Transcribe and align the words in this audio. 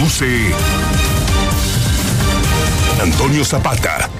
Conduce 0.00 0.54
Antonio 3.02 3.44
Zapata. 3.44 4.19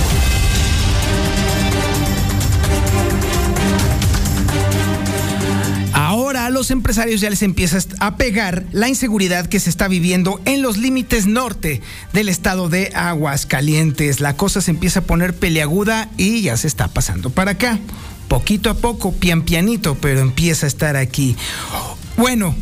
Los 6.61 6.69
empresarios 6.69 7.21
ya 7.21 7.31
les 7.31 7.41
empieza 7.41 7.79
a 7.97 8.17
pegar 8.17 8.65
la 8.71 8.87
inseguridad 8.87 9.47
que 9.47 9.59
se 9.59 9.71
está 9.71 9.87
viviendo 9.87 10.39
en 10.45 10.61
los 10.61 10.77
límites 10.77 11.25
norte 11.25 11.81
del 12.13 12.29
estado 12.29 12.69
de 12.69 12.91
Aguascalientes. 12.93 14.19
La 14.19 14.35
cosa 14.37 14.61
se 14.61 14.69
empieza 14.69 14.99
a 14.99 15.03
poner 15.03 15.33
peleaguda 15.33 16.11
y 16.17 16.43
ya 16.43 16.55
se 16.57 16.67
está 16.67 16.87
pasando 16.87 17.31
para 17.31 17.51
acá. 17.53 17.79
Poquito 18.27 18.69
a 18.69 18.75
poco, 18.75 19.11
pian 19.11 19.41
pianito, 19.41 19.97
pero 19.99 20.19
empieza 20.19 20.67
a 20.67 20.69
estar 20.69 20.97
aquí. 20.97 21.35
Bueno, 22.15 22.55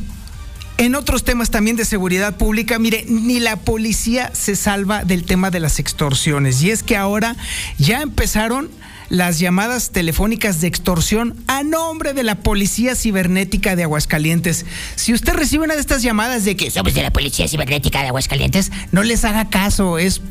en 0.80 0.96
otros 0.96 1.26
temas 1.26 1.52
también 1.52 1.76
de 1.76 1.84
seguridad 1.84 2.38
pública, 2.38 2.80
mire, 2.80 3.04
ni 3.08 3.42
la 3.42 3.58
policía 3.58 4.32
se 4.34 4.56
salva 4.56 5.04
del 5.04 5.26
tema 5.26 5.52
de 5.52 5.60
las 5.60 5.78
extorsiones. 5.78 6.64
Y 6.64 6.72
es 6.72 6.84
que 6.84 6.96
ahora 6.96 7.36
ya 7.78 8.02
empezaron 8.02 8.72
las 9.10 9.40
llamadas 9.40 9.90
telefónicas 9.90 10.62
de 10.62 10.68
extorsión 10.68 11.36
a 11.48 11.64
nombre 11.64 12.14
de 12.14 12.24
la 12.24 12.36
Policía 12.36 12.96
Cibernética 12.96 13.76
de 13.76 13.84
Aguascalientes. 13.84 14.66
Si 14.96 15.14
usted 15.14 15.34
recibe 15.34 15.66
una 15.66 15.74
de 15.74 15.82
estas 15.82 16.02
llamadas 16.02 16.46
de 16.46 16.56
que 16.56 16.72
somos 16.72 16.94
de 16.94 17.04
la 17.04 17.12
Policía 17.12 17.50
Cibernética 17.50 18.02
de 18.02 18.08
Aguascalientes, 18.08 18.72
no 18.94 19.04
les 19.04 19.26
haga 19.26 19.50
caso, 19.50 19.98
es 19.98 20.22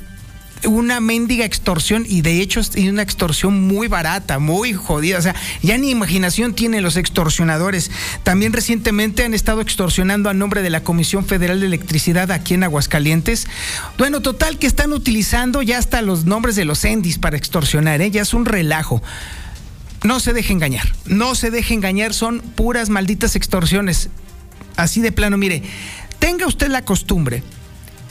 una 0.67 1.01
mendiga 1.01 1.45
extorsión 1.45 2.05
y 2.09 2.23
de 2.23 2.41
hecho 2.41 2.61
es 2.61 2.75
una 2.77 3.03
extorsión 3.03 3.67
muy 3.67 3.89
barata, 3.89 4.39
muy 4.39 4.73
jodida. 4.73 5.19
O 5.19 5.23
sea, 5.23 5.35
ya 5.63 5.79
ni 5.79 5.91
imaginación 5.91 6.55
tienen 6.55 6.83
los 6.83 6.97
extorsionadores. 6.97 7.91
También 8.23 8.53
recientemente 8.53 9.25
han 9.25 9.35
estado 9.35 9.61
extorsionando 9.61 10.31
a 10.31 10.35
nombre 10.35 10.63
de 10.63 10.71
la 10.71 10.83
Comisión 10.83 11.25
Federal 11.25 11.61
de 11.61 11.67
Electricidad 11.67 12.31
aquí 12.31 12.55
en 12.55 12.65
Aguascalientes. 12.65 13.47
Bueno, 13.97 14.21
total 14.21 14.59
que 14.59 14.67
están 14.67 14.93
utilizando 14.93 15.63
ya 15.63 15.79
hasta 15.79 16.03
los 16.03 16.25
nombres 16.25 16.57
de 16.57 16.65
los 16.65 16.85
endis 16.85 17.19
para 17.19 17.37
extorsionar, 17.37 18.01
¿eh? 18.01 18.11
ya 18.11 18.23
es 18.23 18.35
un 18.35 18.45
relajo. 18.45 19.03
No 20.05 20.21
se 20.21 20.33
deje 20.33 20.53
engañar, 20.53 20.93
no 21.07 21.35
se 21.35 21.51
deje 21.51 21.75
engañar, 21.75 22.15
son 22.15 22.41
puras 22.41 22.89
malditas 22.89 23.35
extorsiones. 23.35 24.11
Así 24.77 25.01
de 25.01 25.11
plano, 25.11 25.37
mire, 25.37 25.63
tenga 26.21 26.47
usted 26.47 26.69
la 26.69 26.85
costumbre 26.85 27.43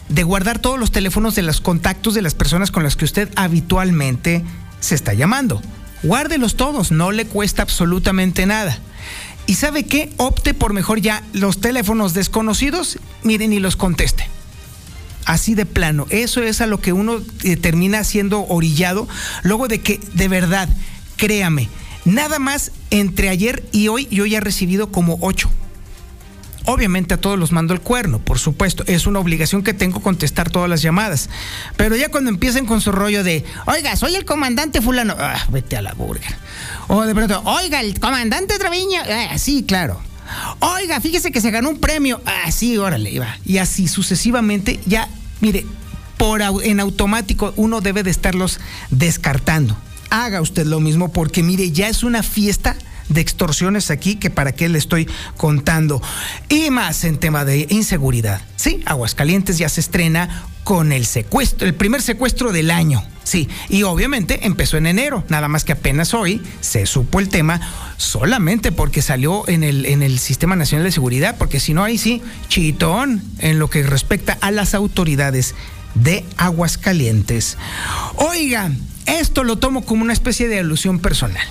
de 0.10 0.24
guardar 0.24 0.60
todos 0.60 0.80
los 0.80 0.92
teléfonos 0.92 1.36
de 1.36 1.42
los 1.42 1.62
contactos 1.62 2.14
de 2.14 2.22
las 2.22 2.36
personas 2.36 2.72
con 2.72 2.84
las 2.84 2.96
que 2.96 3.06
usted 3.06 3.30
habitualmente 3.36 4.44
se 4.80 4.96
está 4.96 5.14
llamando. 5.14 5.62
Guárdelos 6.04 6.56
todos, 6.56 6.92
no 6.92 7.12
le 7.12 7.26
cuesta 7.26 7.64
absolutamente 7.64 8.46
nada. 8.46 8.78
Y 9.48 9.56
sabe 9.56 9.86
qué, 9.86 10.12
opte 10.18 10.54
por 10.54 10.74
mejor 10.74 11.00
ya 11.00 11.24
los 11.34 11.60
teléfonos 11.62 12.14
desconocidos, 12.14 13.00
miren 13.24 13.54
y 13.54 13.60
los 13.60 13.76
conteste. 13.76 14.28
Así 15.26 15.56
de 15.56 15.66
plano, 15.66 16.06
eso 16.10 16.42
es 16.42 16.62
a 16.62 16.68
lo 16.68 16.80
que 16.80 16.94
uno 16.94 17.22
eh, 17.44 17.58
termina 17.58 18.04
siendo 18.04 18.46
orillado, 18.48 19.08
luego 19.44 19.68
de 19.68 19.82
que, 19.82 20.00
de 20.14 20.28
verdad, 20.28 20.70
créame, 21.18 21.70
nada 22.06 22.40
más 22.40 22.72
entre 22.92 23.30
ayer 23.30 23.66
y 23.72 23.90
hoy 23.90 24.08
yo 24.10 24.26
ya 24.26 24.38
he 24.38 24.42
recibido 24.42 24.92
como 24.92 25.18
ocho 25.20 25.50
Obviamente 26.70 27.14
a 27.14 27.18
todos 27.18 27.40
los 27.40 27.54
mando 27.54 27.74
el 27.74 27.80
cuerno, 27.80 28.20
por 28.20 28.40
supuesto. 28.40 28.84
Es 28.88 29.08
una 29.08 29.20
obligación 29.20 29.64
que 29.64 29.74
tengo 29.74 30.02
contestar 30.02 30.50
todas 30.50 30.70
las 30.70 30.82
llamadas. 30.82 31.30
Pero 31.78 31.96
ya 31.96 32.10
cuando 32.10 32.30
empiecen 32.30 32.66
con 32.66 32.82
su 32.82 32.92
rollo 32.92 33.24
de, 33.24 33.46
oiga, 33.68 33.96
soy 33.96 34.16
el 34.16 34.26
comandante 34.26 34.82
fulano, 34.82 35.16
ah, 35.18 35.46
vete 35.50 35.78
a 35.78 35.82
la 35.82 35.94
burger. 35.94 36.36
O 36.90 37.04
de 37.04 37.16
pronto, 37.16 37.42
oiga, 37.46 37.80
el 37.80 37.98
comandante 38.02 38.60
Treviño, 38.60 39.00
ah, 39.10 39.38
sí, 39.38 39.64
claro. 39.64 40.02
Oiga, 40.60 41.00
fíjese 41.00 41.32
que 41.32 41.40
se 41.40 41.52
ganó 41.52 41.70
un 41.70 41.80
premio. 41.80 42.22
Ah, 42.26 42.52
sí, 42.52 42.78
órale, 42.78 43.12
iba. 43.12 43.38
Y 43.46 43.60
así 43.60 43.88
sucesivamente, 43.88 44.82
ya, 44.86 45.08
mire, 45.40 45.66
por 46.18 46.42
en 46.42 46.82
automático 46.82 47.54
uno 47.56 47.80
debe 47.80 48.04
de 48.04 48.12
estarlos 48.12 48.60
descartando. 48.90 49.78
Haga 50.10 50.42
usted 50.42 50.66
lo 50.66 50.82
mismo 50.82 51.14
porque 51.14 51.44
mire, 51.44 51.72
ya 51.72 51.88
es 51.88 52.04
una 52.04 52.24
fiesta 52.24 52.76
de 53.10 53.22
extorsiones 53.22 53.92
aquí 53.92 54.16
que 54.16 54.30
para 54.30 54.52
qué 54.52 54.70
le 54.70 54.78
estoy 54.78 55.08
contando. 55.38 56.02
Y 56.50 56.70
más 56.70 57.04
en 57.04 57.18
tema 57.18 57.46
de 57.46 57.68
inseguridad. 57.70 58.42
Sí, 58.56 58.82
Aguascalientes 58.86 59.58
ya 59.58 59.70
se 59.70 59.82
estrena 59.82 60.46
con 60.64 60.92
el 60.92 61.06
secuestro, 61.06 61.66
el 61.66 61.76
primer 61.76 62.02
secuestro 62.02 62.52
del 62.52 62.72
año. 62.72 63.02
Sí, 63.24 63.50
y 63.70 63.84
obviamente 63.84 64.46
empezó 64.46 64.78
en 64.78 64.88
enero, 64.88 65.24
nada 65.28 65.50
más 65.50 65.66
que 65.66 65.74
apenas 65.74 66.14
hoy 66.14 66.42
se 66.62 66.86
supo 66.86 67.20
el 67.20 67.28
tema 67.28 67.60
solamente 67.98 68.72
porque 68.72 69.02
salió 69.02 69.48
en 69.50 69.64
el, 69.64 69.86
en 69.86 70.02
el 70.02 70.18
Sistema 70.18 70.56
Nacional 70.56 70.86
de 70.86 70.94
Seguridad, 70.94 71.36
porque 71.38 71.60
si 71.60 71.74
no, 71.74 71.84
ahí 71.84 71.98
sí, 71.98 72.22
chitón 72.48 73.22
en 73.40 73.60
lo 73.60 73.70
que 73.70 73.84
respecta 73.84 74.38
a 74.40 74.52
las 74.52 74.74
autoridades 74.74 75.56
de 75.96 76.26
Aguascalientes. 76.38 77.58
Oigan, 78.16 78.78
esto 79.06 79.44
lo 79.44 79.58
tomo 79.58 79.84
como 79.84 80.04
una 80.04 80.14
especie 80.14 80.48
de 80.48 80.60
alusión 80.60 81.00
personal. 81.00 81.46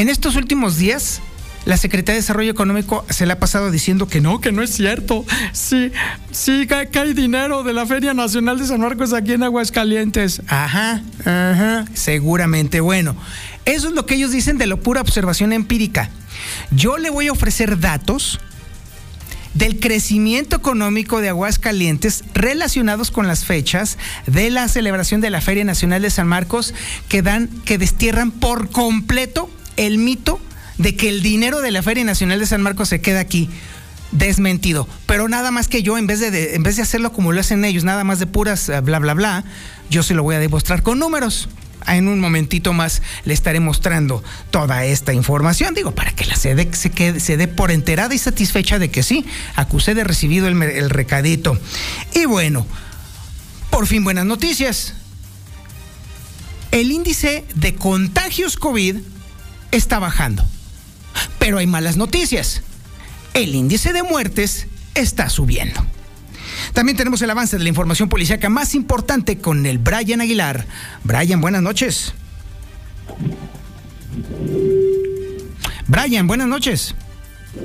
En 0.00 0.08
estos 0.08 0.34
últimos 0.34 0.78
días, 0.78 1.20
la 1.66 1.76
Secretaría 1.76 2.14
de 2.14 2.22
Desarrollo 2.22 2.50
Económico 2.50 3.04
se 3.10 3.26
le 3.26 3.34
ha 3.34 3.38
pasado 3.38 3.70
diciendo 3.70 4.08
que 4.08 4.22
no, 4.22 4.40
que 4.40 4.50
no 4.50 4.62
es 4.62 4.70
cierto. 4.70 5.26
Sí, 5.52 5.92
sí, 6.30 6.66
que, 6.66 6.98
hay 6.98 7.12
dinero 7.12 7.64
de 7.64 7.74
la 7.74 7.84
Feria 7.84 8.14
Nacional 8.14 8.58
de 8.58 8.66
San 8.66 8.80
Marcos 8.80 9.12
aquí 9.12 9.34
en 9.34 9.42
Aguascalientes. 9.42 10.40
Ajá, 10.46 11.02
ajá, 11.26 11.84
seguramente. 11.92 12.80
Bueno, 12.80 13.14
eso 13.66 13.88
es 13.88 13.94
lo 13.94 14.06
que 14.06 14.14
ellos 14.14 14.30
dicen 14.30 14.56
de 14.56 14.68
la 14.68 14.76
pura 14.76 15.02
observación 15.02 15.52
empírica. 15.52 16.08
Yo 16.70 16.96
le 16.96 17.10
voy 17.10 17.26
a 17.26 17.32
ofrecer 17.32 17.78
datos 17.78 18.40
del 19.52 19.80
crecimiento 19.80 20.56
económico 20.56 21.20
de 21.20 21.28
Aguascalientes 21.28 22.24
relacionados 22.32 23.10
con 23.10 23.26
las 23.26 23.44
fechas 23.44 23.98
de 24.26 24.48
la 24.48 24.66
celebración 24.68 25.20
de 25.20 25.28
la 25.28 25.42
Feria 25.42 25.64
Nacional 25.64 26.00
de 26.00 26.08
San 26.08 26.26
Marcos 26.26 26.72
que 27.10 27.20
dan 27.20 27.48
que 27.66 27.76
destierran 27.76 28.30
por 28.30 28.70
completo 28.70 29.50
el 29.80 29.96
mito 29.96 30.38
de 30.76 30.94
que 30.94 31.08
el 31.08 31.22
dinero 31.22 31.62
de 31.62 31.70
la 31.70 31.82
Feria 31.82 32.04
Nacional 32.04 32.38
de 32.38 32.46
San 32.46 32.60
Marcos 32.60 32.90
se 32.90 33.00
queda 33.00 33.20
aquí 33.20 33.48
desmentido. 34.12 34.86
Pero 35.06 35.26
nada 35.28 35.50
más 35.50 35.68
que 35.68 35.82
yo, 35.82 35.96
en 35.96 36.06
vez 36.06 36.20
de, 36.20 36.54
en 36.54 36.62
vez 36.62 36.76
de 36.76 36.82
hacerlo 36.82 37.12
como 37.12 37.32
lo 37.32 37.40
hacen 37.40 37.64
ellos, 37.64 37.84
nada 37.84 38.04
más 38.04 38.18
de 38.18 38.26
puras 38.26 38.68
eh, 38.68 38.80
bla, 38.80 38.98
bla, 38.98 39.14
bla, 39.14 39.44
yo 39.88 40.02
se 40.02 40.12
lo 40.12 40.22
voy 40.22 40.36
a 40.36 40.38
demostrar 40.38 40.82
con 40.82 40.98
números. 40.98 41.48
En 41.86 42.08
un 42.08 42.20
momentito 42.20 42.74
más 42.74 43.00
le 43.24 43.32
estaré 43.32 43.58
mostrando 43.58 44.22
toda 44.50 44.84
esta 44.84 45.14
información, 45.14 45.72
digo, 45.72 45.92
para 45.92 46.14
que 46.14 46.26
la 46.26 46.36
sede 46.36 46.68
se, 46.74 46.90
quede, 46.90 47.36
dé 47.38 47.48
por 47.48 47.70
enterada 47.70 48.14
y 48.14 48.18
satisfecha 48.18 48.78
de 48.78 48.90
que 48.90 49.02
sí, 49.02 49.24
acusé 49.56 49.94
de 49.94 50.04
recibido 50.04 50.46
el, 50.46 50.62
el 50.62 50.90
recadito. 50.90 51.58
Y 52.14 52.26
bueno, 52.26 52.66
por 53.70 53.86
fin 53.86 54.04
buenas 54.04 54.26
noticias. 54.26 54.92
El 56.70 56.92
índice 56.92 57.46
de 57.54 57.74
contagios 57.74 58.58
COVID 58.58 58.96
está 59.70 59.98
bajando. 59.98 60.44
Pero 61.38 61.58
hay 61.58 61.66
malas 61.66 61.96
noticias. 61.96 62.62
El 63.34 63.54
índice 63.54 63.92
de 63.92 64.02
muertes 64.02 64.66
está 64.94 65.28
subiendo. 65.28 65.84
También 66.72 66.96
tenemos 66.96 67.20
el 67.22 67.30
avance 67.30 67.58
de 67.58 67.62
la 67.62 67.68
información 67.68 68.08
policíaca 68.08 68.48
más 68.48 68.74
importante 68.74 69.38
con 69.38 69.66
el 69.66 69.78
Brian 69.78 70.20
Aguilar. 70.20 70.66
Brian, 71.04 71.40
buenas 71.40 71.62
noches. 71.62 72.14
Brian, 75.86 76.26
buenas 76.26 76.46
noches. 76.46 76.94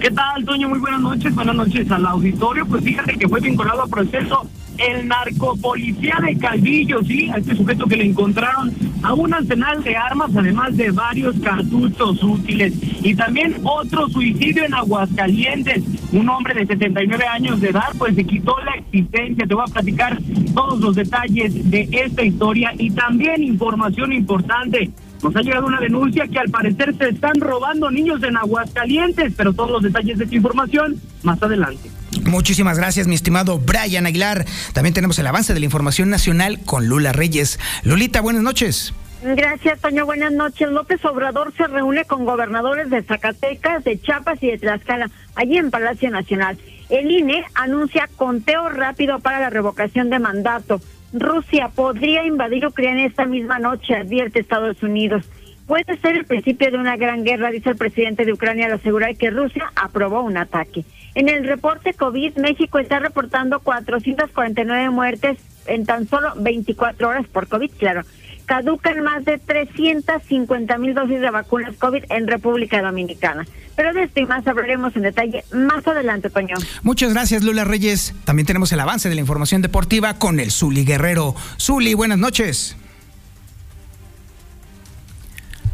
¿Qué 0.01 0.09
tal, 0.09 0.43
Toño? 0.45 0.69
Muy 0.69 0.79
buenas 0.79 1.01
noches. 1.01 1.33
Buenas 1.35 1.55
noches 1.55 1.89
al 1.91 2.05
auditorio. 2.07 2.65
Pues 2.65 2.83
fíjate 2.83 3.17
que 3.17 3.27
fue 3.27 3.39
vinculado 3.39 3.83
al 3.83 3.89
proceso 3.89 4.49
el 4.77 5.07
narcopolicía 5.07 6.17
de 6.25 6.37
Calvillo, 6.37 7.01
sí, 7.03 7.29
a 7.29 7.37
este 7.37 7.55
sujeto 7.55 7.85
que 7.85 7.95
le 7.97 8.05
encontraron 8.05 8.73
a 9.05 9.13
un 9.13 9.31
arsenal 9.33 9.83
de 9.83 9.95
armas, 9.95 10.31
además 10.35 10.75
de 10.75 10.89
varios 10.89 11.35
cartuchos 11.39 12.23
útiles. 12.23 12.73
Y 13.03 13.13
también 13.13 13.57
otro 13.63 14.09
suicidio 14.09 14.65
en 14.65 14.73
Aguascalientes. 14.73 15.83
Un 16.11 16.27
hombre 16.27 16.55
de 16.55 16.65
79 16.65 17.23
años 17.27 17.61
de 17.61 17.69
edad, 17.69 17.89
pues 17.99 18.15
se 18.15 18.23
quitó 18.23 18.55
la 18.65 18.73
existencia. 18.73 19.45
Te 19.45 19.53
voy 19.53 19.63
a 19.67 19.71
platicar 19.71 20.17
todos 20.55 20.79
los 20.79 20.95
detalles 20.95 21.69
de 21.69 21.87
esta 21.91 22.23
historia 22.23 22.73
y 22.79 22.89
también 22.91 23.43
información 23.43 24.11
importante 24.11 24.89
Nos 25.21 25.35
ha 25.35 25.41
llegado 25.41 25.67
una 25.67 25.79
denuncia 25.79 26.27
que 26.27 26.39
al 26.39 26.49
parecer 26.49 26.95
se 26.97 27.09
están 27.09 27.39
robando 27.39 27.91
niños 27.91 28.23
en 28.23 28.37
Aguascalientes, 28.37 29.33
pero 29.37 29.53
todos 29.53 29.69
los 29.69 29.83
detalles 29.83 30.17
de 30.17 30.23
esta 30.23 30.35
información 30.35 30.95
más 31.23 31.41
adelante. 31.41 31.89
Muchísimas 32.25 32.77
gracias, 32.77 33.07
mi 33.07 33.15
estimado 33.15 33.59
Brian 33.59 34.07
Aguilar. 34.07 34.45
También 34.73 34.93
tenemos 34.93 35.17
el 35.19 35.27
avance 35.27 35.53
de 35.53 35.59
la 35.59 35.65
información 35.65 36.09
nacional 36.09 36.59
con 36.65 36.87
Lula 36.87 37.13
Reyes. 37.13 37.59
Lulita, 37.83 38.21
buenas 38.21 38.41
noches. 38.41 38.93
Gracias, 39.23 39.79
Toño. 39.79 40.05
Buenas 40.05 40.33
noches. 40.33 40.69
López 40.69 41.03
Obrador 41.05 41.53
se 41.55 41.65
reúne 41.67 42.05
con 42.05 42.25
gobernadores 42.25 42.89
de 42.89 43.01
Zacatecas, 43.03 43.83
de 43.83 43.99
Chiapas 43.99 44.41
y 44.41 44.47
de 44.47 44.57
Tlaxcala, 44.57 45.09
allí 45.35 45.57
en 45.57 45.71
Palacio 45.71 46.11
Nacional. 46.11 46.57
El 46.89 47.09
INE 47.09 47.43
anuncia 47.55 48.09
conteo 48.15 48.69
rápido 48.69 49.19
para 49.19 49.39
la 49.39 49.49
revocación 49.49 50.09
de 50.09 50.19
mandato. 50.19 50.79
Rusia 51.13 51.69
podría 51.73 52.25
invadir 52.25 52.65
Ucrania 52.65 53.07
esta 53.07 53.25
misma 53.25 53.57
noche, 53.57 53.95
advierte 53.95 54.39
Estados 54.39 54.83
Unidos. 54.83 55.25
Puede 55.67 55.97
ser 55.99 56.15
el 56.15 56.25
principio 56.25 56.69
de 56.69 56.77
una 56.77 56.95
gran 56.95 57.23
guerra, 57.23 57.49
dice 57.49 57.71
el 57.71 57.75
presidente 57.75 58.23
de 58.23 58.33
Ucrania 58.33 58.67
al 58.67 58.73
asegurar 58.73 59.15
que 59.15 59.31
Rusia 59.31 59.71
aprobó 59.75 60.21
un 60.21 60.37
ataque. 60.37 60.85
En 61.15 61.27
el 61.27 61.47
reporte 61.47 61.93
COVID, 61.93 62.37
México 62.37 62.77
está 62.77 62.99
reportando 62.99 63.59
449 63.59 64.89
muertes 64.91 65.39
en 65.65 65.85
tan 65.85 66.07
solo 66.07 66.33
24 66.35 67.07
horas 67.07 67.25
por 67.27 67.47
COVID, 67.47 67.71
claro. 67.79 68.03
Caducan 68.45 69.01
más 69.01 69.25
de 69.25 69.39
350 69.39 70.77
mil 70.77 70.93
dosis 70.93 71.19
de 71.19 71.31
vacunas 71.31 71.75
COVID 71.77 72.03
en 72.09 72.27
República 72.27 72.79
Dominicana. 72.83 73.47
Pero 73.75 73.91
de 73.93 74.03
esto 74.03 74.19
y 74.19 74.25
más 74.27 74.45
hablaremos 74.45 74.95
en 74.95 75.01
detalle 75.01 75.43
más 75.51 75.85
adelante, 75.87 76.29
Toño. 76.29 76.55
Muchas 76.83 77.11
gracias, 77.11 77.43
Lula 77.43 77.63
Reyes. 77.63 78.13
También 78.23 78.45
tenemos 78.45 78.71
el 78.71 78.79
avance 78.79 79.09
de 79.09 79.15
la 79.15 79.21
información 79.21 79.63
deportiva 79.63 80.19
con 80.19 80.39
el 80.39 80.51
Zuli 80.51 80.85
Guerrero. 80.85 81.35
Zuli, 81.57 81.95
buenas 81.95 82.19
noches. 82.19 82.77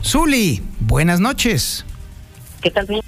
Zuli, 0.04 0.62
buenas 0.80 1.20
noches. 1.20 1.86
¿Qué 2.62 2.72
tal, 2.72 2.88
señor? 2.88 3.04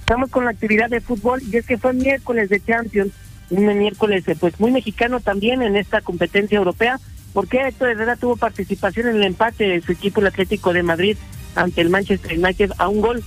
Estamos 0.00 0.30
con 0.30 0.44
la 0.44 0.50
actividad 0.50 0.88
de 0.88 1.00
fútbol 1.00 1.42
y 1.42 1.56
es 1.56 1.66
que 1.66 1.78
fue 1.78 1.92
miércoles 1.92 2.48
de 2.48 2.60
Champions, 2.64 3.12
un 3.50 3.66
miércoles 3.78 4.26
eh, 4.28 4.36
pues 4.38 4.58
muy 4.60 4.70
mexicano 4.70 5.20
también 5.20 5.62
en 5.62 5.76
esta 5.76 6.00
competencia 6.00 6.56
europea, 6.56 6.98
porque 7.32 7.60
Héctor 7.60 7.90
Herrera 7.90 8.16
tuvo 8.16 8.36
participación 8.36 9.08
en 9.08 9.16
el 9.16 9.24
empate 9.24 9.64
de 9.64 9.82
su 9.82 9.92
equipo, 9.92 10.20
el 10.20 10.28
Atlético 10.28 10.72
de 10.72 10.82
Madrid, 10.82 11.16
ante 11.54 11.80
el 11.80 11.90
Manchester 11.90 12.38
United 12.38 12.72
a 12.78 12.88
un 12.88 13.00
gol. 13.00 13.22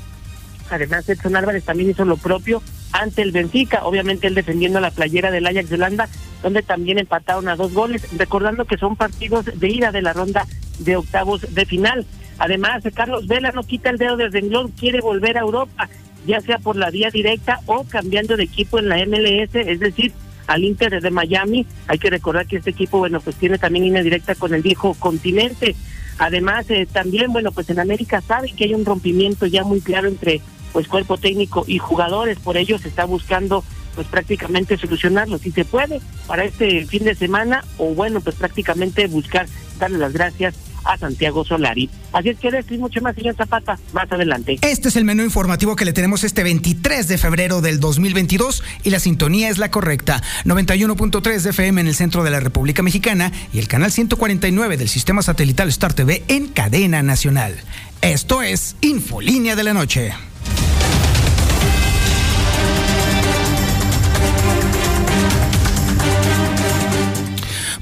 Además, 0.70 1.08
Edson 1.10 1.36
Álvarez 1.36 1.64
también 1.64 1.90
hizo 1.90 2.06
lo 2.06 2.18
propio 2.18 2.62
ante 2.92 3.22
el 3.22 3.32
Benfica, 3.32 3.86
obviamente 3.86 4.28
él 4.28 4.36
defendiendo 4.36 4.80
la 4.80 4.92
playera 4.92 5.32
del 5.32 5.48
Ajax 5.48 5.70
de 5.70 5.76
Holanda, 5.76 6.10
donde 6.44 6.62
también 6.62 7.00
empataron 7.00 7.48
a 7.48 7.56
dos 7.56 7.74
goles, 7.74 8.06
recordando 8.18 8.66
que 8.66 8.78
son 8.78 8.96
partidos 8.96 9.46
de 9.46 9.68
ida 9.70 9.92
de 9.92 10.02
la 10.02 10.14
ronda 10.14 10.46
de 10.80 10.98
octavos 10.98 11.54
de 11.54 11.66
final. 11.66 12.06
Además, 12.38 12.84
Carlos 12.94 13.28
Vela 13.28 13.52
no 13.52 13.64
quita 13.64 13.90
el 13.90 13.98
dedo 13.98 14.18
de 14.18 14.30
renglón, 14.30 14.72
quiere 14.72 15.00
volver 15.02 15.38
a 15.38 15.42
Europa, 15.42 15.90
ya 16.26 16.42
sea 16.42 16.58
por 16.58 16.76
la 16.76 16.90
vía 16.90 17.10
directa 17.12 17.60
o 17.66 17.84
cambiando 17.84 18.36
de 18.36 18.44
equipo 18.44 18.80
en 18.80 18.90
la 18.90 18.98
MLS, 19.06 19.56
es 19.56 19.80
decir, 19.80 20.12
al 20.48 20.64
Inter 20.64 21.02
de 21.02 21.12
Miami. 21.12 21.66
Hay 21.88 22.00
que 22.00 22.10
recordar 22.10 22.48
que 22.48 22.58
este 22.58 22.72
equipo, 22.72 22.98
bueno, 22.98 23.20
pues 23.22 23.36
tiene 23.36 23.58
también 23.58 23.86
línea 23.86 24.04
directa 24.04 24.36
con 24.36 24.54
el 24.54 24.62
viejo 24.62 24.96
continente. 24.96 25.76
Además, 26.18 26.70
eh, 26.70 26.88
también, 26.92 27.32
bueno, 27.32 27.52
pues 27.52 27.70
en 27.70 27.80
América 27.80 28.22
sabe 28.22 28.52
que 28.52 28.66
hay 28.66 28.74
un 28.74 28.86
rompimiento 28.86 29.46
ya 29.46 29.64
muy 29.64 29.82
claro 29.82 30.08
entre 30.08 30.42
pues 30.74 30.88
cuerpo 30.88 31.18
técnico 31.18 31.64
y 31.68 31.78
jugadores, 31.78 32.40
por 32.40 32.58
ello 32.58 32.78
se 32.80 32.88
está 32.88 33.06
buscando 33.06 33.64
pues 33.96 34.08
prácticamente 34.08 34.78
solucionarlo 34.78 35.38
si 35.38 35.52
se 35.52 35.66
puede 35.66 36.00
para 36.28 36.46
este 36.46 36.86
fin 36.86 37.04
de 37.04 37.16
semana 37.16 37.66
o 37.78 37.94
bueno 37.94 38.22
pues 38.22 38.36
prácticamente 38.36 39.08
buscar 39.08 39.48
darle 39.80 39.98
las 39.98 40.14
gracias 40.14 40.56
a 40.84 40.98
Santiago 40.98 41.46
Solari. 41.46 41.90
Así 42.12 42.30
es 42.30 42.40
que 42.40 42.52
decir 42.52 42.80
mucho 42.80 43.02
más, 43.02 43.16
señor 43.16 43.36
Zapata, 43.36 43.78
más 43.94 44.12
adelante. 44.12 44.58
Este 44.62 44.90
es 44.90 44.96
el 44.96 45.06
menú 45.06 45.24
informativo 45.24 45.76
que 45.76 45.86
le 45.86 45.94
tenemos 45.94 46.24
este 46.24 46.44
23 46.44 47.08
de 47.08 47.18
febrero 47.18 47.62
del 47.62 47.80
2022 47.80 48.64
y 48.84 48.90
la 48.90 49.00
sintonía 49.00 49.50
es 49.50 49.58
la 49.58 49.72
correcta. 49.72 50.22
91.3 50.46 51.42
de 51.42 51.50
FM 51.52 51.82
en 51.82 51.88
el 51.88 51.96
centro 51.96 52.24
de 52.24 52.32
la 52.32 52.40
República 52.40 52.82
Mexicana 52.82 53.32
y 53.54 53.60
el 53.60 53.68
canal 53.68 53.92
149 53.92 54.78
del 54.78 54.90
sistema 54.90 55.22
satelital 55.22 55.70
Star 55.70 55.94
TV 55.94 56.24
en 56.28 56.48
cadena 56.48 57.04
nacional. 57.04 57.56
Esto 58.02 58.42
es 58.42 58.76
Infolínea 58.82 59.56
de 59.56 59.64
la 59.64 59.74
Noche. 59.74 60.14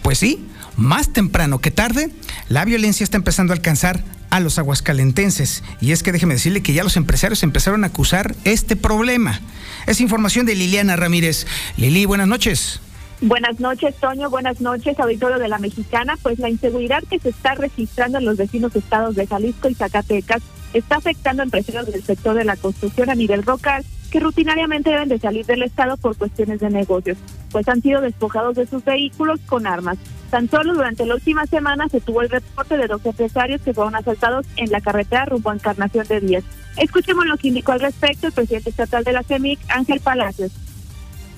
Pues 0.09 0.17
sí, 0.17 0.43
más 0.75 1.13
temprano 1.13 1.59
que 1.59 1.69
tarde, 1.69 2.09
la 2.47 2.65
violencia 2.65 3.03
está 3.03 3.17
empezando 3.17 3.53
a 3.53 3.55
alcanzar 3.55 4.03
a 4.31 4.39
los 4.39 4.57
aguascalentenses. 4.57 5.63
Y 5.81 5.91
es 5.91 6.01
que 6.01 6.11
déjeme 6.11 6.33
decirle 6.33 6.63
que 6.63 6.73
ya 6.73 6.83
los 6.83 6.97
empresarios 6.97 7.43
empezaron 7.43 7.83
a 7.83 7.87
acusar 7.87 8.33
este 8.43 8.75
problema. 8.75 9.39
Es 9.85 10.01
información 10.01 10.47
de 10.47 10.55
Liliana 10.55 10.95
Ramírez. 10.95 11.45
Lili, 11.77 12.05
buenas 12.07 12.27
noches. 12.27 12.79
Buenas 13.21 13.59
noches, 13.59 13.93
Toño. 14.01 14.31
Buenas 14.31 14.61
noches, 14.61 14.99
auditorio 14.99 15.37
de 15.37 15.47
la 15.47 15.59
Mexicana. 15.59 16.17
Pues 16.23 16.39
la 16.39 16.49
inseguridad 16.49 17.03
que 17.07 17.19
se 17.19 17.29
está 17.29 17.53
registrando 17.53 18.17
en 18.17 18.25
los 18.25 18.35
vecinos 18.35 18.75
estados 18.75 19.13
de 19.13 19.27
Jalisco 19.27 19.69
y 19.69 19.75
Zacatecas 19.75 20.41
está 20.73 20.95
afectando 20.95 21.43
a 21.43 21.45
empresarios 21.45 21.85
del 21.85 22.03
sector 22.03 22.35
de 22.35 22.45
la 22.45 22.55
construcción 22.55 23.11
a 23.11 23.15
nivel 23.15 23.41
local 23.45 23.85
que 24.09 24.19
rutinariamente 24.19 24.89
deben 24.89 25.09
de 25.09 25.19
salir 25.19 25.45
del 25.45 25.63
estado 25.63 25.97
por 25.97 26.17
cuestiones 26.17 26.59
de 26.59 26.69
negocios, 26.69 27.17
pues 27.51 27.67
han 27.67 27.81
sido 27.81 28.01
despojados 28.01 28.55
de 28.55 28.67
sus 28.67 28.83
vehículos 28.83 29.39
con 29.45 29.67
armas. 29.67 29.97
Tan 30.29 30.49
solo 30.49 30.73
durante 30.73 31.05
la 31.05 31.15
última 31.15 31.45
semana 31.47 31.89
se 31.89 32.01
tuvo 32.01 32.21
el 32.21 32.29
reporte 32.29 32.77
de 32.77 32.87
dos 32.87 33.03
empresarios 33.05 33.61
que 33.61 33.73
fueron 33.73 33.95
asaltados 33.95 34.45
en 34.57 34.71
la 34.71 34.81
carretera 34.81 35.25
rumbo 35.25 35.49
a 35.49 35.55
Encarnación 35.55 36.07
de 36.07 36.19
Díaz. 36.19 36.43
Escuchemos 36.77 37.25
lo 37.25 37.37
que 37.37 37.49
indicó 37.49 37.71
al 37.71 37.79
respecto 37.79 38.27
el 38.27 38.33
presidente 38.33 38.69
estatal 38.69 39.03
de 39.03 39.13
la 39.13 39.23
CEMIC, 39.23 39.59
Ángel 39.69 39.99
Palacios. 39.99 40.51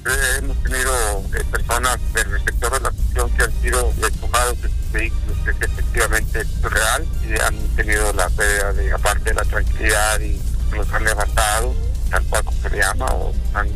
Eh, 0.04 0.10
hemos 0.40 0.58
tenido 0.64 0.92
eh, 1.36 1.44
personas 1.52 2.00
del 2.14 2.44
sector 2.44 2.74
de 2.74 2.80
la 2.80 2.90
construcción 2.90 3.30
que 3.38 3.44
han 3.44 3.62
sido 3.62 3.94
despojados 4.02 4.62
de 4.62 4.70
sus 4.70 4.92
vehículos, 4.92 5.38
que 5.44 5.52
es 5.52 5.62
efectivamente 5.62 6.44
real, 6.64 7.06
y 7.24 7.40
han 7.40 7.56
tenido 7.76 8.12
la 8.14 8.28
pérdida 8.30 8.74
de, 8.74 8.92
aparte 8.92 9.30
de 9.30 9.34
la 9.36 9.44
tranquilidad 9.44 10.20
y 10.20 10.42
los 10.76 10.92
han 10.92 11.04
levantado, 11.04 11.76
tal 12.12 12.24
cual 12.26 12.44
se 12.62 12.70
le 12.70 12.78
llama, 12.78 13.06
o 13.08 13.34
han, 13.54 13.68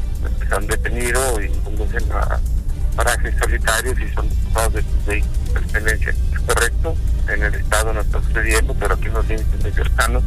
han 0.51 0.67
detenido 0.67 1.41
y 1.41 1.49
conducen 1.63 2.03
a 2.11 2.39
parajes 2.95 3.33
solitarios 3.39 3.99
y 3.99 4.13
son 4.13 4.29
despojados 4.29 4.73
de 4.73 4.81
sus 4.81 5.05
vehículos 5.05 5.45
pertenencia. 5.53 6.09
Es 6.09 6.39
correcto, 6.41 6.95
en 7.29 7.43
el 7.43 7.55
estado 7.55 7.93
no 7.93 8.01
está 8.01 8.21
sucediendo, 8.21 8.75
pero 8.79 8.93
aquí 8.93 9.05
en 9.07 9.13
los 9.13 9.27
límites 9.27 9.63
de 9.63 9.71
cercanos 9.71 10.23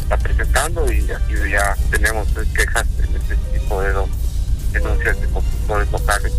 está 0.00 0.16
presentando 0.18 0.92
y 0.92 1.00
aquí 1.10 1.34
ya 1.50 1.76
tenemos 1.90 2.28
quejas 2.54 2.86
en 2.98 3.16
este 3.16 3.36
tipo 3.58 3.80
de 3.80 3.94
denuncias 4.72 5.20
de 5.20 5.28
constructores 5.28 5.90
locales. 5.90 6.32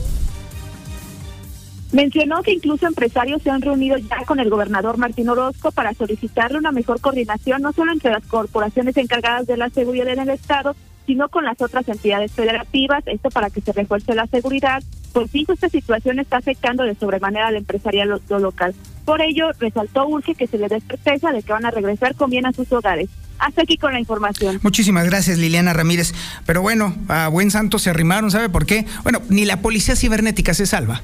Mencionó 1.92 2.44
que 2.44 2.52
incluso 2.52 2.86
empresarios 2.86 3.42
se 3.42 3.50
han 3.50 3.62
reunido 3.62 3.98
ya 3.98 4.18
con 4.26 4.40
el 4.40 4.50
gobernador 4.50 4.98
Martín 4.98 5.30
Orozco 5.30 5.72
para 5.72 5.94
solicitarle 5.94 6.58
una 6.58 6.74
mejor 6.74 7.00
coordinación 7.00 7.62
no 7.62 7.72
solo 7.72 7.94
entre 7.94 8.12
las 8.12 8.26
corporaciones 8.26 8.98
encargadas 8.98 9.48
de 9.48 9.56
la 9.56 9.70
seguridad 9.70 10.10
en 10.10 10.20
el 10.20 10.30
Estado, 10.30 10.76
sino 11.08 11.30
con 11.30 11.46
las 11.46 11.60
otras 11.62 11.88
entidades 11.88 12.32
federativas, 12.34 13.02
esto 13.08 13.32
para 13.32 13.50
que 13.50 13.62
se 13.62 13.72
refuerce 13.72 14.14
la 14.14 14.28
seguridad, 14.28 14.84
pues 15.14 15.32
dijo 15.32 15.54
esta 15.54 15.70
situación 15.70 16.20
está 16.20 16.38
afectando 16.38 16.84
de 16.84 16.94
sobremanera 16.94 17.48
al 17.48 17.56
empresarial 17.56 18.22
lo 18.30 18.40
local. 18.40 18.76
Por 19.06 19.22
ello, 19.22 19.52
resaltó 19.58 20.06
urge 20.06 20.36
que 20.36 20.48
se 20.48 20.58
le 20.58 20.68
dé 20.68 20.82
certeza 20.82 21.32
de 21.32 21.42
que 21.42 21.54
van 21.54 21.66
a 21.66 21.72
regresar 21.72 22.14
con 22.14 22.30
bien 22.30 22.46
a 22.46 22.52
sus 22.52 22.72
hogares. 22.74 23.10
Hasta 23.40 23.62
aquí 23.62 23.78
con 23.78 23.94
la 23.94 24.00
información. 24.00 24.60
Muchísimas 24.64 25.06
gracias, 25.06 25.38
Liliana 25.38 25.72
Ramírez. 25.72 26.14
Pero 26.46 26.62
bueno, 26.62 26.94
a 27.08 27.30
buen 27.30 27.52
santo 27.52 27.80
se 27.80 27.90
arrimaron, 27.90 28.30
¿sabe 28.32 28.50
por 28.50 28.66
qué? 28.66 28.86
Bueno, 29.04 29.22
ni 29.30 29.46
la 29.46 29.62
policía 29.62 29.96
cibernética 29.96 30.54
se 30.54 30.66
salva. 30.66 31.02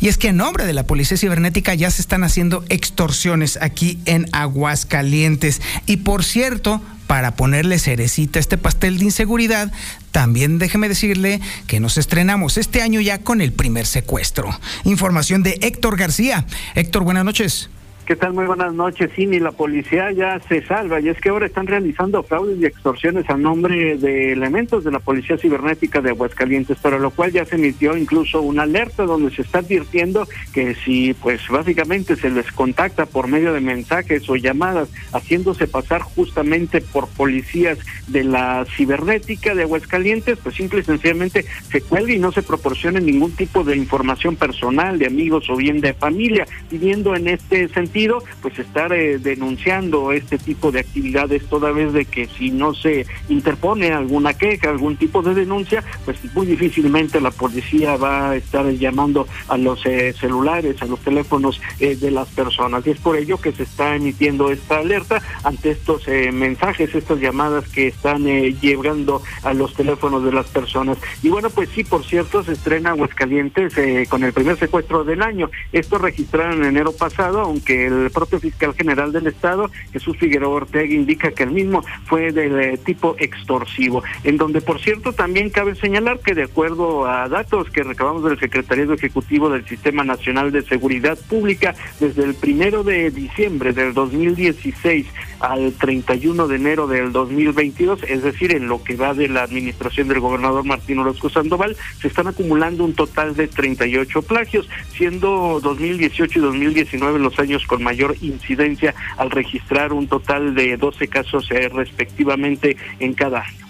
Y 0.00 0.08
es 0.08 0.18
que 0.18 0.28
en 0.28 0.36
nombre 0.36 0.66
de 0.66 0.72
la 0.72 0.84
Policía 0.86 1.16
Cibernética 1.16 1.74
ya 1.74 1.90
se 1.90 2.02
están 2.02 2.24
haciendo 2.24 2.64
extorsiones 2.68 3.58
aquí 3.60 3.98
en 4.04 4.26
Aguascalientes. 4.32 5.60
Y 5.86 5.98
por 5.98 6.24
cierto, 6.24 6.80
para 7.06 7.34
ponerle 7.34 7.78
cerecita 7.78 8.38
a 8.38 8.40
este 8.40 8.56
pastel 8.56 8.98
de 8.98 9.06
inseguridad, 9.06 9.72
también 10.12 10.58
déjeme 10.58 10.88
decirle 10.88 11.40
que 11.66 11.80
nos 11.80 11.98
estrenamos 11.98 12.56
este 12.56 12.82
año 12.82 13.00
ya 13.00 13.18
con 13.18 13.40
el 13.40 13.52
primer 13.52 13.86
secuestro. 13.86 14.48
Información 14.84 15.42
de 15.42 15.58
Héctor 15.62 15.96
García. 15.96 16.46
Héctor, 16.74 17.02
buenas 17.02 17.24
noches. 17.24 17.68
¿Qué 18.06 18.16
tal? 18.16 18.32
Muy 18.32 18.44
buenas 18.44 18.74
noches. 18.74 19.10
Sí, 19.14 19.26
ni 19.26 19.38
la 19.38 19.52
policía 19.52 20.10
ya 20.10 20.40
se 20.48 20.66
salva. 20.66 21.00
Y 21.00 21.08
es 21.08 21.20
que 21.20 21.28
ahora 21.28 21.46
están 21.46 21.68
realizando 21.68 22.22
fraudes 22.24 22.58
y 22.58 22.66
extorsiones 22.66 23.30
a 23.30 23.36
nombre 23.36 23.96
de 23.98 24.32
elementos 24.32 24.82
de 24.82 24.90
la 24.90 24.98
Policía 24.98 25.38
Cibernética 25.38 26.00
de 26.00 26.10
Aguascalientes, 26.10 26.78
para 26.78 26.98
lo 26.98 27.10
cual 27.10 27.30
ya 27.30 27.44
se 27.44 27.54
emitió 27.54 27.96
incluso 27.96 28.40
una 28.40 28.64
alerta 28.64 29.04
donde 29.04 29.30
se 29.30 29.42
está 29.42 29.58
advirtiendo 29.58 30.26
que 30.52 30.74
si, 30.74 31.14
pues 31.14 31.46
básicamente 31.48 32.16
se 32.16 32.30
les 32.30 32.50
contacta 32.50 33.06
por 33.06 33.28
medio 33.28 33.52
de 33.52 33.60
mensajes 33.60 34.28
o 34.28 34.34
llamadas, 34.34 34.88
haciéndose 35.12 35.68
pasar 35.68 36.02
justamente 36.02 36.80
por 36.80 37.06
policías 37.08 37.78
de 38.08 38.24
la 38.24 38.66
cibernética 38.76 39.54
de 39.54 39.62
Aguascalientes, 39.62 40.38
pues 40.42 40.56
simple 40.56 40.80
y 40.80 40.84
sencillamente 40.84 41.44
se 41.70 41.80
cuelgue 41.80 42.14
y 42.14 42.18
no 42.18 42.32
se 42.32 42.42
proporcione 42.42 43.00
ningún 43.00 43.32
tipo 43.36 43.62
de 43.62 43.76
información 43.76 44.34
personal, 44.34 44.98
de 44.98 45.06
amigos 45.06 45.48
o 45.48 45.54
bien 45.54 45.80
de 45.80 45.94
familia, 45.94 46.44
pidiendo 46.68 47.14
en 47.14 47.28
este 47.28 47.68
sentido 47.68 47.99
pues 48.40 48.58
estar 48.58 48.92
eh, 48.92 49.18
denunciando 49.18 50.12
este 50.12 50.38
tipo 50.38 50.72
de 50.72 50.80
actividades 50.80 51.44
toda 51.46 51.72
vez 51.72 51.92
de 51.92 52.04
que 52.04 52.26
si 52.26 52.50
no 52.50 52.74
se 52.74 53.06
interpone 53.28 53.92
alguna 53.92 54.34
queja, 54.34 54.70
algún 54.70 54.96
tipo 54.96 55.22
de 55.22 55.34
denuncia, 55.34 55.84
pues 56.04 56.18
muy 56.34 56.46
difícilmente 56.46 57.20
la 57.20 57.30
policía 57.30 57.96
va 57.96 58.30
a 58.30 58.36
estar 58.36 58.66
llamando 58.70 59.26
a 59.48 59.56
los 59.56 59.84
eh, 59.86 60.14
celulares, 60.18 60.80
a 60.82 60.86
los 60.86 61.00
teléfonos 61.00 61.60
eh, 61.78 61.96
de 61.96 62.10
las 62.10 62.28
personas. 62.28 62.86
Y 62.86 62.90
es 62.90 62.98
por 62.98 63.16
ello 63.16 63.38
que 63.38 63.52
se 63.52 63.64
está 63.64 63.94
emitiendo 63.96 64.50
esta 64.50 64.78
alerta 64.78 65.20
ante 65.44 65.70
estos 65.70 66.06
mensajes, 66.32 66.94
estas 66.94 67.20
llamadas 67.20 67.68
que 67.68 67.88
están 67.88 68.24
llegando 68.24 69.22
a 69.42 69.52
los 69.52 69.74
teléfonos 69.74 70.24
de 70.24 70.32
las 70.32 70.46
personas. 70.46 70.98
Y 71.22 71.28
bueno, 71.28 71.50
pues 71.50 71.68
sí, 71.70 71.84
por 71.84 72.04
cierto, 72.04 72.42
se 72.42 72.52
estrena 72.52 72.90
Aguascalientes 72.90 73.74
con 74.08 74.24
el 74.24 74.32
primer 74.32 74.58
secuestro 74.58 75.04
del 75.04 75.22
año. 75.22 75.50
Esto 75.72 75.98
registraron 75.98 76.62
en 76.62 76.70
enero 76.70 76.92
pasado, 76.92 77.40
aunque 77.40 77.79
el 77.86 78.10
propio 78.10 78.40
fiscal 78.40 78.74
general 78.74 79.12
del 79.12 79.26
Estado, 79.26 79.70
Jesús 79.92 80.16
Figueroa 80.18 80.56
Ortega, 80.56 80.92
indica 80.92 81.30
que 81.32 81.44
el 81.44 81.50
mismo 81.50 81.84
fue 82.06 82.32
de 82.32 82.78
tipo 82.78 83.16
extorsivo, 83.18 84.02
en 84.24 84.36
donde, 84.36 84.60
por 84.60 84.80
cierto, 84.80 85.12
también 85.12 85.50
cabe 85.50 85.74
señalar 85.74 86.20
que 86.20 86.34
de 86.34 86.44
acuerdo 86.44 87.06
a 87.06 87.28
datos 87.28 87.70
que 87.70 87.82
recabamos 87.82 88.24
del 88.24 88.38
Secretariado 88.38 88.94
Ejecutivo 88.94 89.48
del 89.48 89.66
Sistema 89.66 90.04
Nacional 90.04 90.52
de 90.52 90.62
Seguridad 90.62 91.18
Pública, 91.28 91.74
desde 91.98 92.24
el 92.24 92.34
primero 92.34 92.82
de 92.82 93.10
diciembre 93.10 93.72
del 93.72 93.94
2016 93.94 95.06
al 95.40 95.72
31 95.72 96.48
de 96.48 96.56
enero 96.56 96.86
del 96.86 97.12
2022, 97.12 98.04
es 98.04 98.22
decir, 98.22 98.54
en 98.54 98.68
lo 98.68 98.82
que 98.82 98.96
va 98.96 99.14
de 99.14 99.28
la 99.28 99.42
administración 99.42 100.08
del 100.08 100.20
gobernador 100.20 100.64
Martín 100.64 100.98
Orozco 100.98 101.30
Sandoval, 101.30 101.76
se 102.00 102.08
están 102.08 102.28
acumulando 102.28 102.84
un 102.84 102.94
total 102.94 103.34
de 103.34 103.48
38 103.48 104.22
plagios, 104.22 104.68
siendo 104.92 105.60
2018 105.62 106.38
y 106.38 106.42
2019 106.42 107.18
los 107.18 107.38
años 107.38 107.66
con 107.66 107.82
mayor 107.82 108.16
incidencia 108.20 108.94
al 109.16 109.30
registrar 109.30 109.92
un 109.92 110.06
total 110.06 110.54
de 110.54 110.76
12 110.76 111.08
casos 111.08 111.50
eh, 111.50 111.68
respectivamente 111.68 112.76
en 112.98 113.14
cada 113.14 113.40
año. 113.40 113.69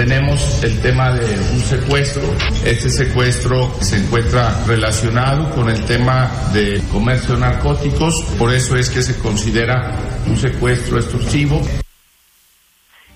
Tenemos 0.00 0.64
el 0.64 0.80
tema 0.80 1.12
de 1.12 1.38
un 1.52 1.60
secuestro. 1.60 2.22
Este 2.64 2.88
secuestro 2.88 3.70
se 3.82 3.98
encuentra 3.98 4.64
relacionado 4.66 5.54
con 5.54 5.68
el 5.68 5.84
tema 5.84 6.30
de 6.54 6.80
comercio 6.90 7.34
de 7.34 7.40
narcóticos, 7.40 8.22
por 8.38 8.50
eso 8.50 8.76
es 8.76 8.88
que 8.88 9.02
se 9.02 9.18
considera 9.18 9.94
un 10.26 10.38
secuestro 10.38 10.96
extorsivo. 10.98 11.60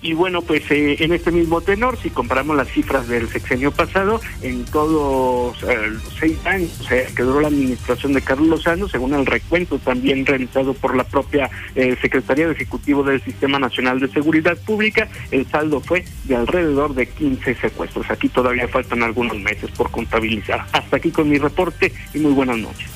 Y 0.05 0.13
bueno, 0.13 0.43
pues 0.43 0.61
eh, 0.69 0.97
en 0.99 1.13
este 1.13 1.31
mismo 1.31 1.61
tenor, 1.61 1.97
si 1.97 2.11
comparamos 2.11 2.55
las 2.55 2.67
cifras 2.67 3.07
del 3.07 3.27
sexenio 3.27 3.71
pasado, 3.71 4.21
en 4.43 4.63
todos 4.65 5.63
eh, 5.63 5.75
los 5.87 6.13
seis 6.19 6.37
años 6.45 6.87
que 7.15 7.23
duró 7.23 7.41
la 7.41 7.47
administración 7.47 8.13
de 8.13 8.21
Carlos 8.21 8.47
Lozano, 8.47 8.87
según 8.87 9.15
el 9.15 9.25
recuento 9.25 9.79
también 9.79 10.23
realizado 10.27 10.75
por 10.75 10.95
la 10.95 11.05
propia 11.05 11.49
eh, 11.73 11.97
Secretaría 11.99 12.45
de 12.45 12.53
Ejecutivo 12.53 13.01
del 13.01 13.19
Sistema 13.23 13.57
Nacional 13.57 13.99
de 13.99 14.07
Seguridad 14.09 14.55
Pública, 14.59 15.07
el 15.31 15.47
saldo 15.47 15.81
fue 15.81 16.05
de 16.25 16.35
alrededor 16.35 16.93
de 16.93 17.07
15 17.07 17.55
secuestros. 17.55 18.05
Aquí 18.11 18.29
todavía 18.29 18.67
faltan 18.67 19.01
algunos 19.01 19.39
meses 19.39 19.71
por 19.71 19.89
contabilizar. 19.89 20.67
Hasta 20.71 20.97
aquí 20.97 21.09
con 21.09 21.27
mi 21.27 21.39
reporte 21.39 21.91
y 22.13 22.19
muy 22.19 22.33
buenas 22.33 22.59
noches. 22.59 22.91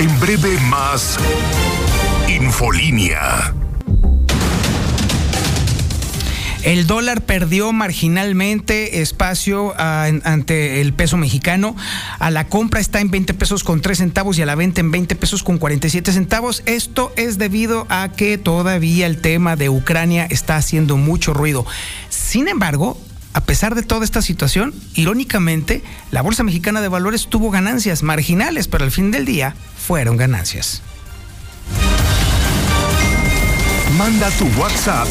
En 0.00 0.18
breve 0.18 0.58
más 0.68 1.16
Infolínea. 2.26 3.54
El 6.62 6.86
dólar 6.86 7.22
perdió 7.22 7.72
marginalmente 7.72 9.00
espacio 9.02 9.74
ah, 9.78 10.08
ante 10.22 10.80
el 10.80 10.92
peso 10.92 11.16
mexicano. 11.16 11.74
A 12.20 12.30
la 12.30 12.46
compra 12.46 12.80
está 12.80 13.00
en 13.00 13.10
20 13.10 13.34
pesos 13.34 13.64
con 13.64 13.80
3 13.80 13.98
centavos 13.98 14.38
y 14.38 14.42
a 14.42 14.46
la 14.46 14.54
venta 14.54 14.80
en 14.80 14.92
20 14.92 15.16
pesos 15.16 15.42
con 15.42 15.58
47 15.58 16.12
centavos. 16.12 16.62
Esto 16.66 17.12
es 17.16 17.36
debido 17.36 17.86
a 17.88 18.10
que 18.10 18.38
todavía 18.38 19.06
el 19.06 19.20
tema 19.20 19.56
de 19.56 19.70
Ucrania 19.70 20.26
está 20.30 20.56
haciendo 20.56 20.96
mucho 20.96 21.34
ruido. 21.34 21.66
Sin 22.10 22.46
embargo, 22.46 22.96
a 23.32 23.40
pesar 23.40 23.74
de 23.74 23.82
toda 23.82 24.04
esta 24.04 24.22
situación, 24.22 24.72
irónicamente, 24.94 25.82
la 26.12 26.22
Bolsa 26.22 26.44
Mexicana 26.44 26.80
de 26.80 26.88
Valores 26.88 27.26
tuvo 27.26 27.50
ganancias 27.50 28.04
marginales, 28.04 28.68
pero 28.68 28.84
al 28.84 28.92
fin 28.92 29.10
del 29.10 29.24
día 29.24 29.56
fueron 29.76 30.16
ganancias. 30.16 30.82
Manda 33.96 34.30
tu 34.30 34.46
WhatsApp 34.58 35.08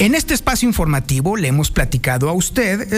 En 0.00 0.14
este 0.14 0.32
espacio 0.32 0.68
informativo 0.68 1.36
le 1.36 1.48
hemos 1.48 1.72
platicado 1.72 2.28
a 2.28 2.32
usted 2.32 2.88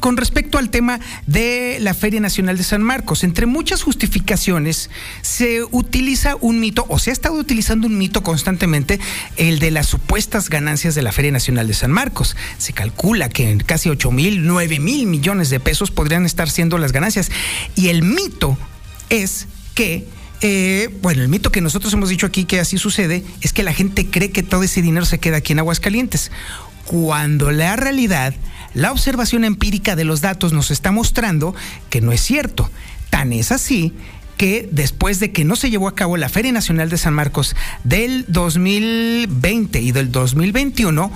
con 0.00 0.18
respecto 0.18 0.58
al 0.58 0.68
tema 0.68 1.00
de 1.26 1.78
la 1.80 1.94
Feria 1.94 2.20
Nacional 2.20 2.58
de 2.58 2.62
San 2.62 2.82
Marcos. 2.82 3.24
Entre 3.24 3.46
muchas 3.46 3.82
justificaciones 3.82 4.90
se 5.22 5.64
utiliza 5.70 6.36
un 6.42 6.60
mito, 6.60 6.84
o 6.90 6.98
se 6.98 7.08
ha 7.08 7.14
estado 7.14 7.36
utilizando 7.36 7.86
un 7.86 7.96
mito 7.96 8.22
constantemente, 8.22 9.00
el 9.38 9.60
de 9.60 9.70
las 9.70 9.86
supuestas 9.86 10.50
ganancias 10.50 10.94
de 10.94 11.00
la 11.00 11.10
Feria 11.10 11.32
Nacional 11.32 11.66
de 11.66 11.72
San 11.72 11.90
Marcos. 11.90 12.36
Se 12.58 12.74
calcula 12.74 13.30
que 13.30 13.50
en 13.50 13.60
casi 13.60 13.88
8 13.88 14.10
mil, 14.10 14.46
9 14.46 14.78
mil 14.78 15.06
millones 15.06 15.48
de 15.48 15.58
pesos 15.58 15.90
podrían 15.90 16.26
estar 16.26 16.50
siendo 16.50 16.76
las 16.76 16.92
ganancias. 16.92 17.30
Y 17.76 17.88
el 17.88 18.02
mito 18.02 18.58
es 19.08 19.46
que 19.74 20.06
eh, 20.42 20.88
bueno, 21.02 21.22
el 21.22 21.28
mito 21.28 21.52
que 21.52 21.60
nosotros 21.60 21.92
hemos 21.92 22.08
dicho 22.08 22.26
aquí 22.26 22.44
que 22.44 22.60
así 22.60 22.78
sucede 22.78 23.24
es 23.42 23.52
que 23.52 23.62
la 23.62 23.74
gente 23.74 24.06
cree 24.06 24.30
que 24.30 24.42
todo 24.42 24.62
ese 24.62 24.80
dinero 24.80 25.04
se 25.04 25.18
queda 25.18 25.38
aquí 25.38 25.52
en 25.52 25.58
Aguascalientes, 25.58 26.30
cuando 26.86 27.50
la 27.50 27.76
realidad, 27.76 28.34
la 28.74 28.90
observación 28.90 29.44
empírica 29.44 29.96
de 29.96 30.04
los 30.04 30.22
datos 30.22 30.52
nos 30.52 30.70
está 30.70 30.92
mostrando 30.92 31.54
que 31.90 32.00
no 32.00 32.12
es 32.12 32.22
cierto. 32.22 32.70
Tan 33.10 33.32
es 33.32 33.52
así 33.52 33.92
que 34.38 34.66
después 34.72 35.20
de 35.20 35.32
que 35.32 35.44
no 35.44 35.56
se 35.56 35.68
llevó 35.68 35.88
a 35.88 35.94
cabo 35.94 36.16
la 36.16 36.30
Feria 36.30 36.52
Nacional 36.52 36.88
de 36.88 36.96
San 36.96 37.12
Marcos 37.12 37.54
del 37.84 38.24
2020 38.28 39.80
y 39.80 39.92
del 39.92 40.10
2021, 40.10 41.12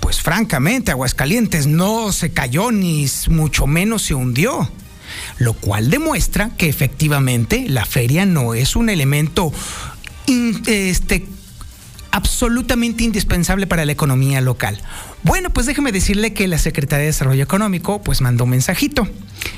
pues 0.00 0.20
francamente 0.20 0.90
Aguascalientes 0.90 1.68
no 1.68 2.10
se 2.10 2.32
cayó 2.32 2.72
ni 2.72 3.06
mucho 3.28 3.68
menos 3.68 4.02
se 4.02 4.14
hundió 4.14 4.68
lo 5.38 5.54
cual 5.54 5.90
demuestra 5.90 6.50
que 6.56 6.68
efectivamente 6.68 7.66
la 7.68 7.84
feria 7.84 8.26
no 8.26 8.54
es 8.54 8.76
un 8.76 8.88
elemento 8.88 9.52
este, 10.66 11.26
absolutamente 12.10 13.04
indispensable 13.04 13.66
para 13.66 13.84
la 13.84 13.92
economía 13.92 14.40
local. 14.40 14.80
Bueno, 15.22 15.50
pues 15.50 15.66
déjeme 15.66 15.90
decirle 15.90 16.32
que 16.32 16.46
la 16.46 16.58
Secretaría 16.58 17.00
de 17.00 17.06
Desarrollo 17.06 17.42
Económico 17.42 18.02
pues 18.02 18.20
mandó 18.20 18.44
un 18.44 18.50
mensajito 18.50 19.08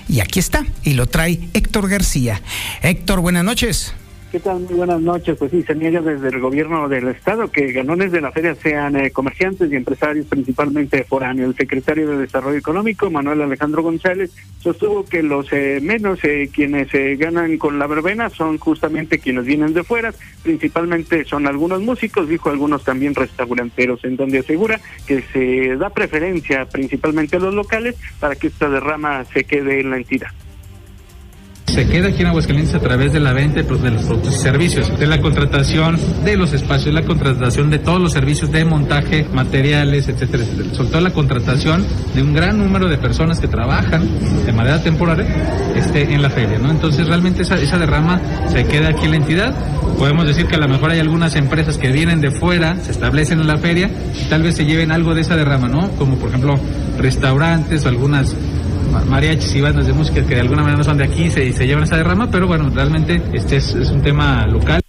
y 0.09 0.21
aquí 0.21 0.39
está 0.39 0.65
y 0.83 0.95
lo 0.95 1.07
trae 1.07 1.49
Héctor 1.53 1.89
García. 1.89 2.41
Héctor, 2.83 3.21
buenas 3.21 3.45
noches. 3.45 3.93
¿Qué 4.37 4.41
tal? 4.41 4.61
Muy 4.61 4.75
buenas 4.75 5.01
noches. 5.01 5.39
Pues 5.39 5.51
sí, 5.51 5.63
se 5.63 5.75
desde 5.75 6.29
el 6.29 6.41
gobierno 6.41 6.91
del 6.91 7.09
Estado 7.09 7.51
que 7.51 7.73
ganones 7.73 8.13
de 8.13 8.21
la 8.21 8.33
feria 8.33 8.55
sean 8.55 8.95
eh, 8.95 9.11
comerciantes 9.11 9.73
y 9.73 9.77
empresarios, 9.77 10.27
principalmente 10.27 11.05
foráneos. 11.05 11.53
El 11.53 11.57
secretario 11.57 12.11
de 12.11 12.19
Desarrollo 12.19 12.59
Económico, 12.59 13.11
Manuel 13.11 13.41
Alejandro 13.41 13.83
González, 13.83 14.31
sostuvo 14.59 15.07
que 15.07 15.23
los 15.23 15.51
eh, 15.55 15.81
menos 15.83 16.23
eh, 16.23 16.51
quienes 16.53 16.89
ganan 17.19 17.57
con 17.57 17.79
la 17.79 17.87
verbena 17.87 18.29
son 18.29 18.59
justamente 18.59 19.21
quienes 19.21 19.47
vienen 19.47 19.73
de 19.73 19.85
fuera, 19.85 20.13
principalmente 20.43 21.25
son 21.25 21.47
algunos 21.47 21.81
músicos, 21.81 22.29
dijo 22.29 22.51
algunos 22.51 22.85
también 22.85 23.15
restauranteros, 23.15 24.05
en 24.05 24.17
donde 24.17 24.41
asegura 24.41 24.83
que 25.07 25.23
se 25.33 25.77
da 25.79 25.89
preferencia 25.89 26.67
principalmente 26.67 27.37
a 27.37 27.41
los 27.41 27.55
locales 27.55 27.97
para 28.21 28.37
que 28.37 28.49
esta 28.49 28.69
derrama 28.69 29.25
se 29.25 29.45
quede 29.45 29.81
en 29.81 29.89
la 29.89 29.97
entidad 29.97 30.29
se 31.67 31.87
queda 31.87 32.09
aquí 32.09 32.23
en 32.23 32.29
Aguascalientes 32.29 32.75
a 32.75 32.81
través 32.81 33.13
de 33.13 33.21
la 33.21 33.33
venta 33.33 33.63
de 33.63 33.91
los 33.91 34.03
productos 34.05 34.37
y 34.37 34.39
servicios, 34.39 34.99
de 34.99 35.07
la 35.07 35.21
contratación 35.21 35.99
de 36.25 36.37
los 36.37 36.53
espacios, 36.53 36.95
la 36.95 37.03
contratación 37.03 37.71
de 37.71 37.79
todos 37.79 38.01
los 38.01 38.13
servicios 38.13 38.51
de 38.53 38.65
montaje, 38.65 39.27
materiales, 39.33 40.09
etcétera, 40.09 40.45
etcétera. 40.45 40.75
Sobre 40.75 40.89
todo 40.91 41.01
la 41.01 41.11
contratación 41.11 41.85
de 42.15 42.23
un 42.23 42.33
gran 42.33 42.59
número 42.59 42.89
de 42.89 42.97
personas 42.99 43.41
que 43.41 43.49
trabajan 43.49 44.09
de 44.47 44.53
manera 44.53 44.83
temporal 44.83 45.27
este, 45.75 46.15
en 46.15 46.23
la 46.23 46.31
feria, 46.31 46.59
¿no? 46.59 46.71
Entonces 46.71 47.07
realmente 47.07 47.43
esa, 47.43 47.57
esa 47.57 47.79
derrama 47.79 48.21
se 48.49 48.65
queda 48.65 48.91
aquí 48.91 49.05
en 49.05 49.11
la 49.11 49.17
entidad. 49.17 49.55
Podemos 49.99 50.27
decir 50.27 50.47
que 50.47 50.55
a 50.55 50.59
lo 50.59 50.69
mejor 50.69 50.91
hay 50.91 51.01
algunas 51.01 51.35
empresas 51.37 51.79
que 51.79 51.91
vienen 51.91 52.21
de 52.21 52.31
fuera, 52.31 52.77
se 52.83 52.93
establecen 52.93 53.41
en 53.41 53.49
la 53.49 53.59
feria 53.59 53.91
y 54.15 54.29
tal 54.29 54.43
vez 54.43 54.57
se 54.57 54.65
lleven 54.65 54.93
algo 54.93 55.15
de 55.15 55.23
esa 55.23 55.37
derrama, 55.37 55.69
¿no? 55.69 55.91
Como 55.93 56.17
por 56.17 56.29
ejemplo 56.29 56.59
restaurantes 56.99 57.85
o 57.85 57.89
algunas 57.89 58.35
mariachis 58.87 59.55
y 59.55 59.61
bandas 59.61 59.87
de 59.87 59.93
música 59.93 60.27
que 60.27 60.35
de 60.35 60.41
alguna 60.41 60.63
manera 60.63 60.79
no 60.79 60.85
son 60.85 60.99
de 60.99 61.05
aquí 61.05 61.25
y 61.25 61.31
se, 61.31 61.67
llevan 61.67 61.85
esa 61.85 61.97
derrama, 61.97 62.31
pero 62.31 62.47
bueno, 62.47 62.71
realmente 62.71 63.21
este 63.33 63.57
es, 63.57 63.75
un 63.75 64.03
tema 64.03 64.47
local. 64.47 64.83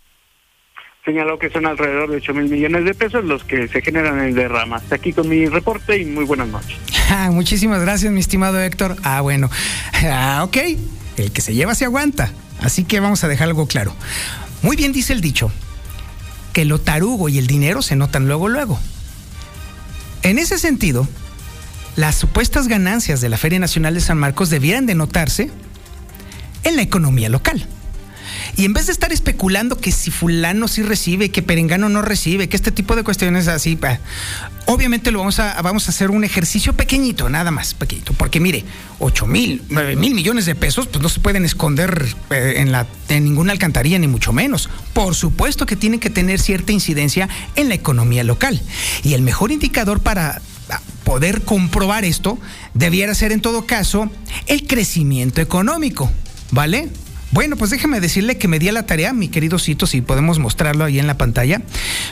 Señaló 1.06 1.40
que 1.40 1.50
son 1.50 1.66
alrededor 1.66 2.10
de 2.10 2.18
8 2.18 2.34
mil 2.34 2.50
millones 2.50 2.84
de 2.84 2.94
pesos 2.94 3.24
los 3.24 3.44
que 3.44 3.68
se 3.68 3.82
generan 3.82 4.20
en 4.20 4.36
derrama. 4.36 4.76
Hasta 4.78 4.96
aquí 4.96 5.14
con 5.14 5.30
mi 5.30 5.46
reporte 5.46 5.98
y 5.98 6.06
muy 6.06 6.26
buenas 6.26 6.48
noches. 6.48 6.78
Ah, 7.10 7.30
muchísimas 7.32 7.82
gracias, 7.82 8.12
mi 8.12 8.20
estimado 8.20 8.60
Héctor. 8.60 8.98
Ah, 9.02 9.22
bueno. 9.22 9.50
Ah, 10.04 10.42
ok. 10.44 10.58
El 11.16 11.32
que 11.32 11.40
se 11.40 11.54
lleva 11.54 11.74
se 11.74 11.86
aguanta. 11.86 12.34
Así 12.62 12.84
que 12.84 13.00
vamos 13.00 13.24
a 13.24 13.30
dejar 13.30 13.48
algo 13.48 13.66
claro. 13.66 13.96
Muy 14.62 14.76
bien 14.76 14.92
dice 14.92 15.14
el 15.14 15.22
dicho. 15.22 15.50
que 16.52 16.66
lo 16.66 16.80
tarugo 16.80 17.30
y 17.30 17.38
el 17.38 17.48
dinero 17.48 17.82
se 17.82 17.96
notan 17.96 18.28
luego, 18.28 18.50
luego. 18.50 18.78
En 20.24 20.38
ese 20.38 20.58
sentido, 20.58 21.08
las 21.98 22.16
supuestas 22.16 22.68
ganancias 22.68 23.22
de 23.22 23.28
la 23.28 23.38
Feria 23.38 23.60
Nacional 23.60 23.96
de 23.96 24.02
San 24.02 24.20
Marcos 24.20 24.50
debieran 24.52 24.86
de 24.86 24.94
notarse 24.96 25.50
en 26.64 26.76
la 26.76 26.84
economía 26.84 27.28
local. 27.28 27.68
Y 28.56 28.66
en 28.66 28.74
vez 28.74 28.86
de 28.86 28.92
estar 28.92 29.12
especulando 29.12 29.78
que 29.78 29.92
si 29.92 30.12
fulano 30.12 30.68
sí 30.68 30.84
recibe, 30.84 31.30
que 31.32 31.42
perengano 31.42 31.90
no 31.90 32.04
recibe, 32.04 32.50
que 32.50 32.56
este 32.56 32.72
tipo 32.72 32.96
de 32.96 33.04
cuestiones 33.04 33.48
así, 33.48 33.80
obviamente 34.66 35.12
lo 35.12 35.20
vamos 35.20 35.40
a, 35.40 35.60
vamos 35.64 35.88
a 35.88 35.92
hacer 35.92 36.12
un 36.12 36.24
ejercicio 36.24 36.74
pequeñito, 36.74 37.30
nada 37.30 37.50
más 37.50 37.74
pequeñito, 37.74 38.14
porque 38.14 38.40
mire, 38.40 38.64
8 39.00 39.26
mil, 39.26 39.64
9 39.70 39.96
mil 39.96 40.14
millones 40.14 40.46
de 40.46 40.54
pesos, 40.54 40.86
pues 40.86 41.02
no 41.02 41.10
se 41.10 41.20
pueden 41.20 41.46
esconder 41.46 42.16
eh, 42.30 42.56
en, 42.58 42.72
la, 42.72 42.86
en 43.10 43.24
ninguna 43.24 43.54
alcantarilla, 43.54 43.98
ni 43.98 44.08
mucho 44.08 44.34
menos. 44.34 44.70
Por 44.94 45.16
supuesto 45.16 45.66
que 45.66 45.76
tienen 45.76 46.00
que 46.00 46.12
tener 46.12 46.40
cierta 46.40 46.72
incidencia 46.72 47.28
en 47.56 47.70
la 47.70 47.76
economía 47.76 48.24
local. 48.24 48.62
Y 49.04 49.14
el 49.14 49.24
mejor 49.24 49.52
indicador 49.52 50.00
para 50.00 50.42
poder 51.08 51.44
comprobar 51.44 52.04
esto 52.04 52.38
debiera 52.74 53.16
ser 53.16 53.32
en 53.32 53.40
todo 53.40 53.66
caso 53.66 54.12
el 54.46 54.68
crecimiento 54.68 55.40
económico, 55.40 56.12
¿vale? 56.52 56.90
Bueno, 57.32 57.56
pues 57.56 57.72
déjeme 57.72 58.02
decirle 58.02 58.38
que 58.38 58.50
me 58.50 58.60
di 58.60 58.68
a 58.68 58.74
la 58.74 58.86
tarea, 58.86 59.14
mi 59.14 59.30
querido 59.30 59.58
Cito, 59.58 59.88
si 59.88 60.02
podemos 60.02 60.38
mostrarlo 60.38 60.84
ahí 60.84 61.00
en 61.00 61.08
la 61.08 61.18
pantalla, 61.18 61.62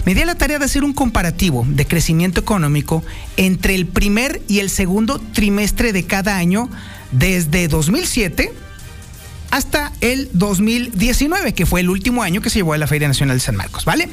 me 0.06 0.16
di 0.16 0.22
a 0.22 0.26
la 0.26 0.36
tarea 0.36 0.60
de 0.60 0.66
hacer 0.66 0.86
un 0.86 0.94
comparativo 0.94 1.66
de 1.68 1.86
crecimiento 1.86 2.40
económico 2.40 3.04
entre 3.36 3.76
el 3.76 3.86
primer 3.86 4.42
y 4.48 4.60
el 4.60 4.70
segundo 4.70 5.20
trimestre 5.20 5.92
de 5.92 6.06
cada 6.06 6.38
año 6.38 6.70
desde 7.12 7.68
2007 7.68 8.54
hasta 9.52 9.92
el 10.00 10.30
2019, 10.32 11.54
que 11.54 11.66
fue 11.66 11.82
el 11.82 11.90
último 11.90 12.24
año 12.24 12.40
que 12.40 12.50
se 12.50 12.60
llevó 12.60 12.72
a 12.72 12.78
la 12.78 12.88
Feria 12.88 13.10
Nacional 13.10 13.36
de 13.36 13.42
San 13.42 13.58
Marcos, 13.58 13.84
¿vale? 13.84 14.08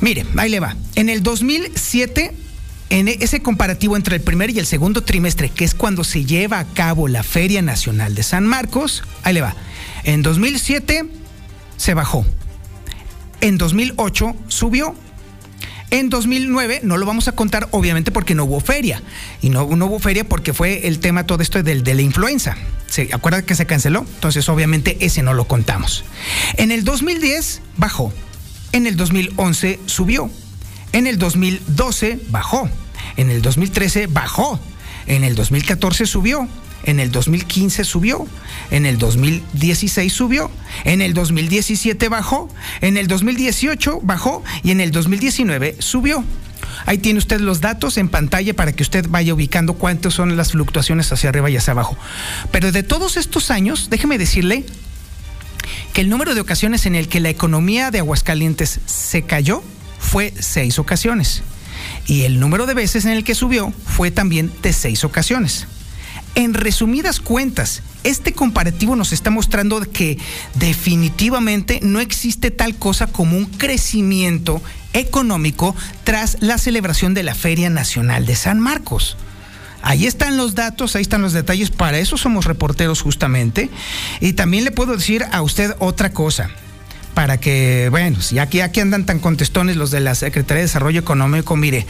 Mire, 0.00 0.24
ahí 0.38 0.48
le 0.48 0.60
va. 0.60 0.76
En 0.94 1.10
el 1.10 1.22
2007 1.22 2.47
en 2.90 3.08
ese 3.08 3.42
comparativo 3.42 3.96
entre 3.96 4.16
el 4.16 4.22
primer 4.22 4.50
y 4.50 4.58
el 4.58 4.66
segundo 4.66 5.02
trimestre, 5.02 5.50
que 5.50 5.64
es 5.64 5.74
cuando 5.74 6.04
se 6.04 6.24
lleva 6.24 6.58
a 6.58 6.64
cabo 6.64 7.08
la 7.08 7.22
Feria 7.22 7.62
Nacional 7.62 8.14
de 8.14 8.22
San 8.22 8.46
Marcos, 8.46 9.02
ahí 9.22 9.34
le 9.34 9.42
va. 9.42 9.54
En 10.04 10.22
2007 10.22 11.04
se 11.76 11.94
bajó. 11.94 12.24
En 13.40 13.58
2008 13.58 14.34
subió. 14.48 14.94
En 15.90 16.10
2009 16.10 16.80
no 16.82 16.98
lo 16.98 17.06
vamos 17.06 17.28
a 17.28 17.32
contar 17.32 17.68
obviamente 17.70 18.10
porque 18.10 18.34
no 18.34 18.44
hubo 18.44 18.60
feria. 18.60 19.02
Y 19.40 19.50
no, 19.50 19.64
hubo 19.64 19.98
feria 19.98 20.28
porque 20.28 20.52
fue 20.52 20.86
el 20.86 20.98
tema 20.98 21.24
todo 21.24 21.42
esto 21.42 21.62
del, 21.62 21.82
de 21.82 21.94
la 21.94 22.02
influenza. 22.02 22.56
¿Se 22.88 23.08
acuerdan 23.12 23.44
que 23.44 23.54
se 23.54 23.66
canceló? 23.66 24.00
Entonces 24.14 24.48
obviamente 24.48 24.96
ese 25.00 25.22
no 25.22 25.34
lo 25.34 25.46
contamos. 25.46 26.04
En 26.56 26.72
el 26.72 26.84
2010 26.84 27.62
bajó. 27.76 28.12
En 28.72 28.86
el 28.86 28.96
2011 28.96 29.80
subió. 29.86 30.30
En 30.92 31.06
el 31.06 31.18
2012 31.18 32.20
bajó. 32.30 32.68
En 33.16 33.30
el 33.30 33.42
2013 33.42 34.06
bajó. 34.06 34.60
En 35.06 35.24
el 35.24 35.34
2014 35.34 36.06
subió. 36.06 36.48
En 36.84 37.00
el 37.00 37.10
2015 37.10 37.84
subió. 37.84 38.26
En 38.70 38.86
el 38.86 38.98
2016 38.98 40.12
subió. 40.12 40.50
En 40.84 41.02
el 41.02 41.14
2017 41.14 42.08
bajó. 42.08 42.48
En 42.80 42.96
el 42.96 43.08
2018 43.08 44.00
bajó. 44.02 44.42
Y 44.62 44.70
en 44.70 44.80
el 44.80 44.90
2019 44.92 45.76
subió. 45.80 46.24
Ahí 46.86 46.98
tiene 46.98 47.18
usted 47.18 47.40
los 47.40 47.60
datos 47.60 47.98
en 47.98 48.08
pantalla 48.08 48.54
para 48.54 48.72
que 48.72 48.82
usted 48.82 49.06
vaya 49.08 49.34
ubicando 49.34 49.74
cuántas 49.74 50.14
son 50.14 50.36
las 50.36 50.52
fluctuaciones 50.52 51.12
hacia 51.12 51.28
arriba 51.28 51.50
y 51.50 51.56
hacia 51.56 51.72
abajo. 51.72 51.96
Pero 52.50 52.72
de 52.72 52.82
todos 52.82 53.16
estos 53.16 53.50
años, 53.50 53.88
déjeme 53.90 54.18
decirle 54.18 54.64
que 55.92 56.00
el 56.00 56.08
número 56.08 56.34
de 56.34 56.40
ocasiones 56.40 56.86
en 56.86 56.94
el 56.94 57.08
que 57.08 57.20
la 57.20 57.28
economía 57.28 57.90
de 57.90 57.98
Aguascalientes 57.98 58.80
se 58.86 59.22
cayó 59.22 59.62
fue 60.08 60.32
seis 60.40 60.78
ocasiones. 60.78 61.42
Y 62.06 62.22
el 62.22 62.40
número 62.40 62.66
de 62.66 62.74
veces 62.74 63.04
en 63.04 63.12
el 63.12 63.24
que 63.24 63.34
subió 63.34 63.72
fue 63.86 64.10
también 64.10 64.50
de 64.62 64.72
seis 64.72 65.04
ocasiones. 65.04 65.66
En 66.34 66.54
resumidas 66.54 67.20
cuentas, 67.20 67.82
este 68.04 68.32
comparativo 68.32 68.96
nos 68.96 69.12
está 69.12 69.30
mostrando 69.30 69.80
que 69.80 70.18
definitivamente 70.54 71.80
no 71.82 72.00
existe 72.00 72.50
tal 72.50 72.76
cosa 72.76 73.06
como 73.06 73.36
un 73.36 73.46
crecimiento 73.46 74.62
económico 74.92 75.76
tras 76.04 76.38
la 76.40 76.58
celebración 76.58 77.12
de 77.12 77.22
la 77.22 77.34
Feria 77.34 77.70
Nacional 77.70 78.24
de 78.24 78.36
San 78.36 78.60
Marcos. 78.60 79.16
Ahí 79.82 80.06
están 80.06 80.36
los 80.36 80.54
datos, 80.54 80.96
ahí 80.96 81.02
están 81.02 81.22
los 81.22 81.32
detalles, 81.32 81.70
para 81.70 81.98
eso 81.98 82.16
somos 82.16 82.46
reporteros 82.46 83.02
justamente. 83.02 83.68
Y 84.20 84.32
también 84.32 84.64
le 84.64 84.70
puedo 84.70 84.96
decir 84.96 85.24
a 85.30 85.42
usted 85.42 85.74
otra 85.78 86.10
cosa 86.10 86.50
para 87.18 87.40
que, 87.40 87.88
bueno, 87.90 88.20
si 88.20 88.38
aquí, 88.38 88.60
aquí 88.60 88.78
andan 88.78 89.04
tan 89.04 89.18
contestones 89.18 89.74
los 89.74 89.90
de 89.90 89.98
la 89.98 90.14
Secretaría 90.14 90.60
de 90.60 90.66
Desarrollo 90.68 91.00
Económico, 91.00 91.56
mire, 91.56 91.84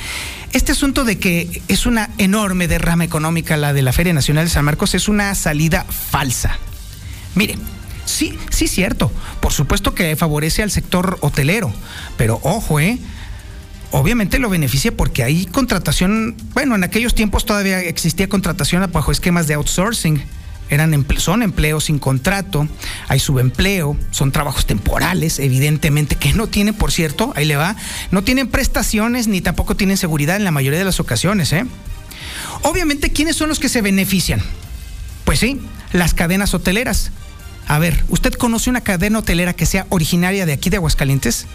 este 0.54 0.72
asunto 0.72 1.04
de 1.04 1.18
que 1.18 1.60
es 1.68 1.84
una 1.84 2.08
enorme 2.16 2.66
derrama 2.66 3.04
económica 3.04 3.58
la 3.58 3.74
de 3.74 3.82
la 3.82 3.92
Feria 3.92 4.14
Nacional 4.14 4.46
de 4.46 4.50
San 4.50 4.64
Marcos 4.64 4.94
es 4.94 5.06
una 5.06 5.34
salida 5.34 5.84
falsa. 5.84 6.58
Mire, 7.34 7.58
sí, 8.06 8.38
sí 8.48 8.68
cierto, 8.68 9.12
por 9.42 9.52
supuesto 9.52 9.94
que 9.94 10.16
favorece 10.16 10.62
al 10.62 10.70
sector 10.70 11.18
hotelero, 11.20 11.70
pero 12.16 12.40
ojo, 12.42 12.80
¿eh? 12.80 12.98
Obviamente 13.90 14.38
lo 14.38 14.48
beneficia 14.48 14.96
porque 14.96 15.24
hay 15.24 15.44
contratación, 15.44 16.38
bueno, 16.54 16.74
en 16.74 16.84
aquellos 16.84 17.14
tiempos 17.14 17.44
todavía 17.44 17.80
existía 17.80 18.30
contratación 18.30 18.90
bajo 18.90 19.12
esquemas 19.12 19.46
de 19.46 19.52
outsourcing 19.52 20.22
eran 20.70 21.06
son 21.18 21.42
empleos 21.42 21.84
sin 21.84 21.98
contrato, 21.98 22.68
hay 23.08 23.18
subempleo, 23.18 23.96
son 24.10 24.32
trabajos 24.32 24.66
temporales, 24.66 25.38
evidentemente, 25.38 26.16
que 26.16 26.32
no 26.32 26.46
tienen, 26.46 26.74
por 26.74 26.92
cierto, 26.92 27.32
ahí 27.36 27.44
le 27.44 27.56
va, 27.56 27.76
no 28.10 28.22
tienen 28.22 28.48
prestaciones 28.48 29.28
ni 29.28 29.40
tampoco 29.40 29.76
tienen 29.76 29.96
seguridad 29.96 30.36
en 30.36 30.44
la 30.44 30.50
mayoría 30.50 30.78
de 30.78 30.84
las 30.84 31.00
ocasiones. 31.00 31.52
¿eh? 31.52 31.64
Obviamente, 32.62 33.12
¿quiénes 33.12 33.36
son 33.36 33.48
los 33.48 33.58
que 33.58 33.68
se 33.68 33.82
benefician? 33.82 34.42
Pues 35.24 35.40
sí, 35.40 35.60
las 35.92 36.14
cadenas 36.14 36.54
hoteleras. 36.54 37.10
A 37.66 37.78
ver, 37.78 38.02
¿usted 38.08 38.32
conoce 38.32 38.70
una 38.70 38.80
cadena 38.80 39.18
hotelera 39.18 39.52
que 39.54 39.66
sea 39.66 39.86
originaria 39.90 40.46
de 40.46 40.54
aquí 40.54 40.70
de 40.70 40.76
Aguascalientes? 40.76 41.46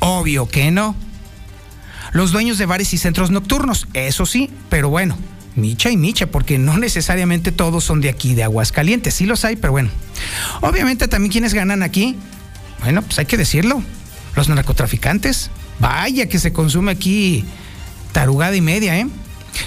Obvio 0.00 0.48
que 0.48 0.70
no. 0.70 0.96
Los 2.12 2.32
dueños 2.32 2.58
de 2.58 2.66
bares 2.66 2.92
y 2.92 2.98
centros 2.98 3.30
nocturnos, 3.30 3.86
eso 3.94 4.26
sí, 4.26 4.50
pero 4.68 4.90
bueno, 4.90 5.16
Micha 5.54 5.90
y 5.90 5.96
Micha, 5.96 6.26
porque 6.26 6.58
no 6.58 6.78
necesariamente 6.78 7.52
todos 7.52 7.84
son 7.84 8.00
de 8.00 8.08
aquí, 8.08 8.34
de 8.34 8.42
Aguascalientes. 8.44 9.14
Sí 9.14 9.26
los 9.26 9.44
hay, 9.44 9.56
pero 9.56 9.72
bueno. 9.72 9.90
Obviamente 10.60 11.08
también 11.08 11.32
quienes 11.32 11.54
ganan 11.54 11.82
aquí, 11.82 12.16
bueno, 12.82 13.02
pues 13.02 13.18
hay 13.18 13.26
que 13.26 13.36
decirlo. 13.36 13.82
Los 14.34 14.48
narcotraficantes. 14.48 15.50
Vaya 15.78 16.28
que 16.28 16.38
se 16.38 16.52
consume 16.52 16.92
aquí 16.92 17.44
tarugada 18.12 18.56
y 18.56 18.60
media, 18.60 18.98
¿eh? 18.98 19.06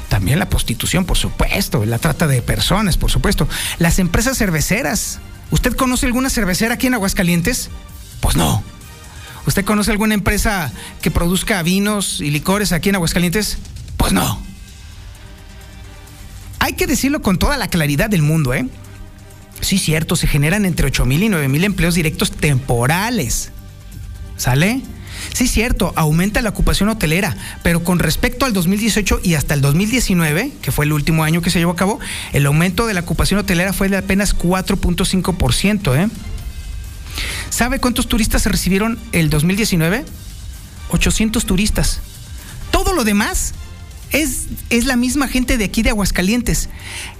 También 0.10 0.39
la 0.39 0.50
prostitución, 0.50 1.06
por 1.06 1.17
supuesto, 1.17 1.86
la 1.86 2.00
trata 2.00 2.28
de 2.28 2.41
personas, 2.41 2.98
por 2.98 3.12
supuesto. 3.12 3.48
Las 3.78 4.00
empresas 4.00 4.38
cerveceras. 4.38 5.19
¿Usted 5.52 5.76
conoce 5.76 6.08
alguna 6.08 6.30
cervecera 6.30 6.74
aquí 6.74 6.88
en 6.88 6.95
Aguascalientes? 6.95 7.69
Pues 8.19 8.36
no. 8.36 8.63
¿Usted 9.45 9.63
conoce 9.63 9.91
alguna 9.91 10.15
empresa 10.15 10.71
que 11.02 11.12
produzca 11.12 11.62
vinos 11.62 12.19
y 12.19 12.32
licores 12.32 12.71
aquí 12.71 12.89
en 12.89 12.95
Aguascalientes? 12.95 13.60
Pues 13.98 14.12
no. 14.12 14.41
Hay 16.65 16.73
que 16.73 16.88
decirlo 16.88 17.21
con 17.21 17.38
toda 17.38 17.58
la 17.58 17.67
claridad 17.67 18.10
del 18.10 18.23
mundo, 18.23 18.51
¿eh? 18.56 18.65
Sí, 19.62 19.78
cierto, 19.78 20.15
se 20.15 20.25
generan 20.25 20.65
entre 20.65 20.88
8 20.88 21.06
mil 21.06 21.21
y 21.21 21.30
9 21.30 21.47
mil 21.47 21.63
empleos 21.63 21.93
directos 21.93 22.32
temporales. 22.32 23.51
¿Sale? 24.36 24.82
Sí, 25.32 25.47
cierto, 25.47 25.93
aumenta 25.95 26.41
la 26.41 26.49
ocupación 26.49 26.89
hotelera, 26.89 27.38
pero 27.62 27.84
con 27.84 27.99
respecto 27.99 28.47
al 28.47 28.54
2018 28.54 29.19
y 29.21 29.36
hasta 29.36 29.54
el 29.54 29.62
2019, 29.62 30.54
que 30.60 30.71
fue 30.71 30.86
el 30.86 30.93
último 30.93 31.23
año 31.23 31.43
que 31.43 31.51
se 31.51 31.60
llevó 31.60 31.73
a 31.73 31.75
cabo, 31.75 31.99
el 32.34 32.47
aumento 32.47 32.88
de 32.88 32.95
la 32.95 33.01
ocupación 33.01 33.39
hotelera 33.39 33.71
fue 33.71 33.88
de 33.88 33.97
apenas 33.97 34.36
4.5%. 34.36 36.04
¿eh? 36.04 36.10
¿Sabe 37.51 37.78
cuántos 37.78 38.08
turistas 38.08 38.41
se 38.41 38.49
recibieron 38.49 38.97
el 39.12 39.30
2019? 39.30 40.04
800 40.89 41.45
turistas. 41.45 41.99
Todo 42.71 42.93
lo 42.93 43.04
demás 43.04 43.54
es, 44.12 44.48
la 44.86 44.96
misma 44.96 45.28
gente 45.28 45.58
de 45.58 45.65
aquí 45.65 45.84
de 45.84 45.89
Aguascalientes. 45.89 46.70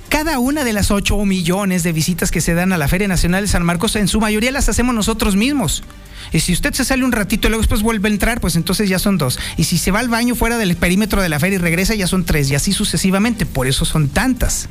Cada 0.10 0.39
una 0.39 0.63
de 0.63 0.74
las 0.74 0.91
8 0.91 1.17
millones 1.26 1.84
de 1.84 1.91
visitas 1.91 2.32
que 2.32 2.41
se 2.41 2.54
dan 2.54 2.74
a 2.74 2.78
la 2.78 2.88
Feria 2.88 3.08
Nacional 3.08 3.43
de 3.43 3.48
San 3.48 3.65
Marcos, 3.65 3.95
en 3.95 4.08
su 4.08 4.19
mayoría 4.19 4.52
las 4.52 4.69
hacemos 4.69 4.93
nosotros 4.95 5.36
mismos. 5.36 5.84
Y 6.32 6.39
si 6.39 6.54
usted 6.54 6.74
se 6.74 6.86
sale 6.86 7.04
un 7.04 7.12
ratito 7.12 7.48
y 7.48 7.50
luego 7.50 7.62
después 7.62 7.82
vuelve 7.82 8.10
a 8.10 8.12
entrar, 8.12 8.41
pues 8.41 8.56
entonces 8.56 8.89
ya 8.89 9.00
son 9.00 9.17
dos. 9.17 9.39
Y 9.58 9.65
si 9.65 9.78
se 9.78 9.91
va 9.91 10.00
al 10.00 10.10
baño 10.10 10.36
fuera 10.36 10.58
del 10.58 10.76
perímetro 10.76 11.21
de 11.21 11.30
la 11.30 11.39
feria 11.39 11.56
y 11.56 11.60
regresa, 11.60 11.95
ya 11.95 12.08
son 12.08 12.26
tres. 12.26 12.50
Y 12.50 12.56
así 12.56 12.74
sucesivamente. 12.74 13.45
Por 13.45 13.67
eso 13.67 13.86
son 13.86 14.10
tantas. 14.10 14.67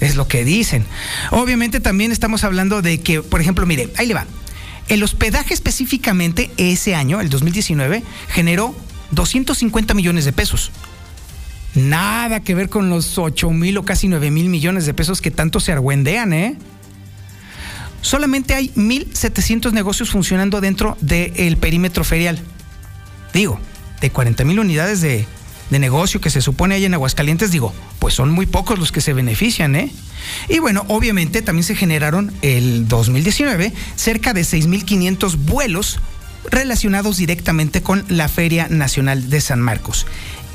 Es 0.00 0.16
lo 0.16 0.28
que 0.28 0.44
dicen. 0.44 0.84
Obviamente 1.30 1.80
también 1.80 2.12
estamos 2.12 2.44
hablando 2.44 2.82
de 2.82 3.00
que, 3.00 3.22
por 3.22 3.40
ejemplo, 3.40 3.66
mire, 3.66 3.90
ahí 3.96 4.06
le 4.06 4.14
va. 4.14 4.26
El 4.88 5.02
hospedaje 5.02 5.52
específicamente 5.52 6.50
ese 6.56 6.94
año, 6.94 7.20
el 7.20 7.28
2019, 7.28 8.04
generó 8.28 8.74
250 9.10 9.94
millones 9.94 10.24
de 10.24 10.32
pesos. 10.32 10.70
Nada 11.76 12.40
que 12.40 12.54
ver 12.54 12.70
con 12.70 12.88
los 12.88 13.18
8 13.18 13.50
mil 13.50 13.76
o 13.78 13.84
casi 13.84 14.08
9 14.08 14.30
mil 14.30 14.48
millones 14.48 14.86
de 14.86 14.94
pesos 14.94 15.20
que 15.20 15.30
tanto 15.30 15.60
se 15.60 15.72
argüendean, 15.72 16.32
¿eh? 16.32 16.56
Solamente 18.00 18.54
hay 18.54 18.70
1.700 18.76 19.72
negocios 19.72 20.10
funcionando 20.10 20.60
dentro 20.60 20.96
del 21.00 21.56
perímetro 21.58 22.02
ferial. 22.02 22.40
Digo, 23.34 23.60
de 24.00 24.10
40 24.10 24.44
mil 24.44 24.58
unidades 24.58 25.00
de, 25.00 25.26
de 25.70 25.78
negocio 25.78 26.20
que 26.20 26.30
se 26.30 26.40
supone 26.40 26.76
hay 26.76 26.84
en 26.84 26.94
Aguascalientes, 26.94 27.50
digo, 27.50 27.74
pues 27.98 28.14
son 28.14 28.30
muy 28.30 28.46
pocos 28.46 28.78
los 28.78 28.90
que 28.90 29.00
se 29.00 29.12
benefician, 29.12 29.76
¿eh? 29.76 29.92
Y 30.48 30.60
bueno, 30.60 30.84
obviamente 30.88 31.42
también 31.42 31.64
se 31.64 31.74
generaron 31.74 32.32
el 32.42 32.88
2019 32.88 33.72
cerca 33.96 34.32
de 34.32 34.42
6.500 34.42 35.36
vuelos 35.36 35.98
relacionados 36.50 37.16
directamente 37.16 37.82
con 37.82 38.04
la 38.08 38.28
Feria 38.28 38.68
Nacional 38.68 39.30
de 39.30 39.40
San 39.40 39.60
Marcos. 39.60 40.06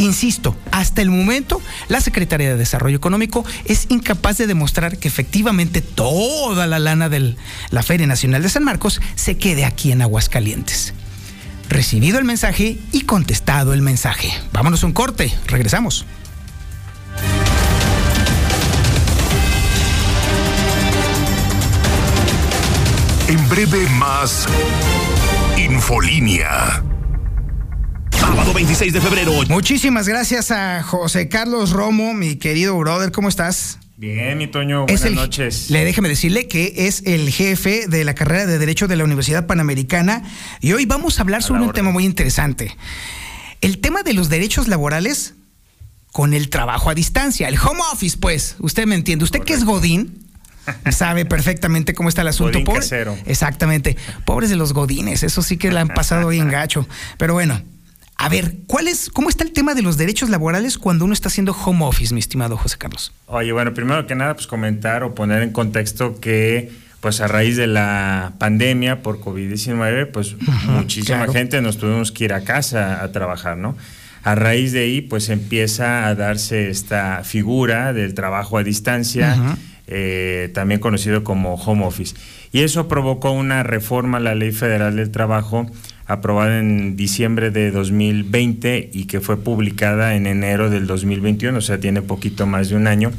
Insisto, 0.01 0.55
hasta 0.71 1.03
el 1.03 1.11
momento 1.11 1.61
la 1.87 2.01
Secretaría 2.01 2.49
de 2.49 2.57
Desarrollo 2.57 2.97
Económico 2.97 3.45
es 3.65 3.85
incapaz 3.89 4.37
de 4.39 4.47
demostrar 4.47 4.97
que 4.97 5.07
efectivamente 5.07 5.81
toda 5.81 6.65
la 6.65 6.79
lana 6.79 7.07
de 7.07 7.35
la 7.69 7.83
Feria 7.83 8.07
Nacional 8.07 8.41
de 8.41 8.49
San 8.49 8.63
Marcos 8.63 8.99
se 9.13 9.37
quede 9.37 9.63
aquí 9.63 9.91
en 9.91 10.01
Aguascalientes. 10.01 10.95
Recibido 11.69 12.17
el 12.17 12.25
mensaje 12.25 12.79
y 12.91 13.01
contestado 13.01 13.73
el 13.73 13.83
mensaje. 13.83 14.33
Vámonos 14.51 14.83
a 14.83 14.87
un 14.87 14.93
corte, 14.93 15.31
regresamos. 15.45 16.05
En 23.27 23.49
breve 23.49 23.87
más 23.99 24.47
Infolínea. 25.57 26.90
Sábado 28.51 28.65
26 28.65 28.91
de 28.91 28.99
febrero. 28.99 29.31
Muchísimas 29.47 30.09
gracias 30.09 30.51
a 30.51 30.83
José 30.83 31.29
Carlos 31.29 31.69
Romo, 31.69 32.13
mi 32.13 32.35
querido 32.35 32.77
brother. 32.77 33.13
¿Cómo 33.13 33.29
estás? 33.29 33.79
Bien, 33.95 34.37
mi 34.37 34.47
Toño, 34.47 34.85
buenas 34.87 35.11
noches. 35.11 35.69
Le 35.69 35.85
déjeme 35.85 36.09
decirle 36.09 36.49
que 36.49 36.73
es 36.75 37.01
el 37.05 37.29
jefe 37.31 37.87
de 37.87 38.03
la 38.03 38.13
carrera 38.13 38.45
de 38.45 38.59
Derecho 38.59 38.89
de 38.89 38.97
la 38.97 39.05
Universidad 39.05 39.47
Panamericana 39.47 40.23
y 40.59 40.73
hoy 40.73 40.85
vamos 40.85 41.17
a 41.17 41.21
hablar 41.21 41.43
sobre 41.43 41.61
un 41.61 41.71
tema 41.71 41.91
muy 41.91 42.03
interesante. 42.03 42.75
El 43.61 43.77
tema 43.77 44.03
de 44.03 44.13
los 44.13 44.27
derechos 44.27 44.67
laborales 44.67 45.33
con 46.11 46.33
el 46.33 46.49
trabajo 46.49 46.89
a 46.89 46.93
distancia, 46.93 47.47
el 47.47 47.57
home 47.57 47.79
office, 47.93 48.17
pues. 48.17 48.57
Usted 48.59 48.85
me 48.85 48.95
entiende. 48.95 49.23
Usted 49.23 49.43
que 49.43 49.53
es 49.53 49.63
Godín, 49.63 50.27
sabe 50.91 51.23
perfectamente 51.23 51.93
cómo 51.93 52.09
está 52.09 52.21
el 52.21 52.27
asunto. 52.27 52.59
Godín 52.59 52.81
casero. 52.81 53.17
Exactamente. 53.27 53.95
Pobres 54.25 54.49
de 54.49 54.57
los 54.57 54.73
godines, 54.73 55.23
eso 55.23 55.41
sí 55.41 55.55
que 55.55 55.71
la 55.71 55.79
han 55.79 55.87
pasado 55.87 56.27
bien 56.27 56.49
gacho. 56.51 56.85
Pero 57.17 57.33
bueno, 57.33 57.61
a 58.21 58.29
ver, 58.29 58.57
¿cuál 58.67 58.87
es, 58.87 59.09
¿cómo 59.09 59.29
está 59.29 59.43
el 59.43 59.51
tema 59.51 59.73
de 59.73 59.81
los 59.81 59.97
derechos 59.97 60.29
laborales 60.29 60.77
cuando 60.77 61.05
uno 61.05 61.13
está 61.15 61.29
haciendo 61.29 61.53
home 61.53 61.83
office, 61.83 62.13
mi 62.13 62.19
estimado 62.19 62.55
José 62.55 62.77
Carlos? 62.77 63.11
Oye, 63.25 63.51
bueno, 63.51 63.73
primero 63.73 64.05
que 64.05 64.13
nada, 64.13 64.35
pues 64.35 64.45
comentar 64.45 65.03
o 65.03 65.15
poner 65.15 65.41
en 65.41 65.51
contexto 65.51 66.19
que 66.19 66.71
pues 66.99 67.19
a 67.19 67.27
raíz 67.27 67.57
de 67.57 67.65
la 67.65 68.33
pandemia 68.37 69.01
por 69.01 69.19
COVID-19, 69.21 70.11
pues 70.11 70.35
muchísima 70.67 71.17
claro. 71.17 71.33
gente 71.33 71.63
nos 71.63 71.79
tuvimos 71.79 72.11
que 72.11 72.25
ir 72.25 72.33
a 72.33 72.41
casa 72.43 73.01
a 73.03 73.11
trabajar, 73.11 73.57
¿no? 73.57 73.75
A 74.21 74.35
raíz 74.35 74.71
de 74.71 74.81
ahí, 74.81 75.01
pues 75.01 75.29
empieza 75.29 76.05
a 76.05 76.13
darse 76.13 76.69
esta 76.69 77.23
figura 77.23 77.91
del 77.91 78.13
trabajo 78.13 78.59
a 78.59 78.63
distancia, 78.63 79.57
eh, 79.87 80.51
también 80.53 80.79
conocido 80.79 81.23
como 81.23 81.55
home 81.55 81.83
office. 81.83 82.15
Y 82.51 82.61
eso 82.61 82.87
provocó 82.87 83.31
una 83.31 83.63
reforma 83.63 84.17
a 84.17 84.21
la 84.21 84.35
Ley 84.35 84.51
Federal 84.51 84.95
del 84.95 85.09
Trabajo 85.09 85.65
aprobada 86.11 86.59
en 86.59 86.95
diciembre 86.95 87.51
de 87.51 87.71
2020 87.71 88.89
y 88.93 89.05
que 89.05 89.21
fue 89.21 89.37
publicada 89.37 90.15
en 90.15 90.27
enero 90.27 90.69
del 90.69 90.87
2021, 90.87 91.57
o 91.57 91.61
sea, 91.61 91.79
tiene 91.79 92.01
poquito 92.01 92.45
más 92.45 92.69
de 92.69 92.75
un 92.75 92.87
año. 92.87 93.11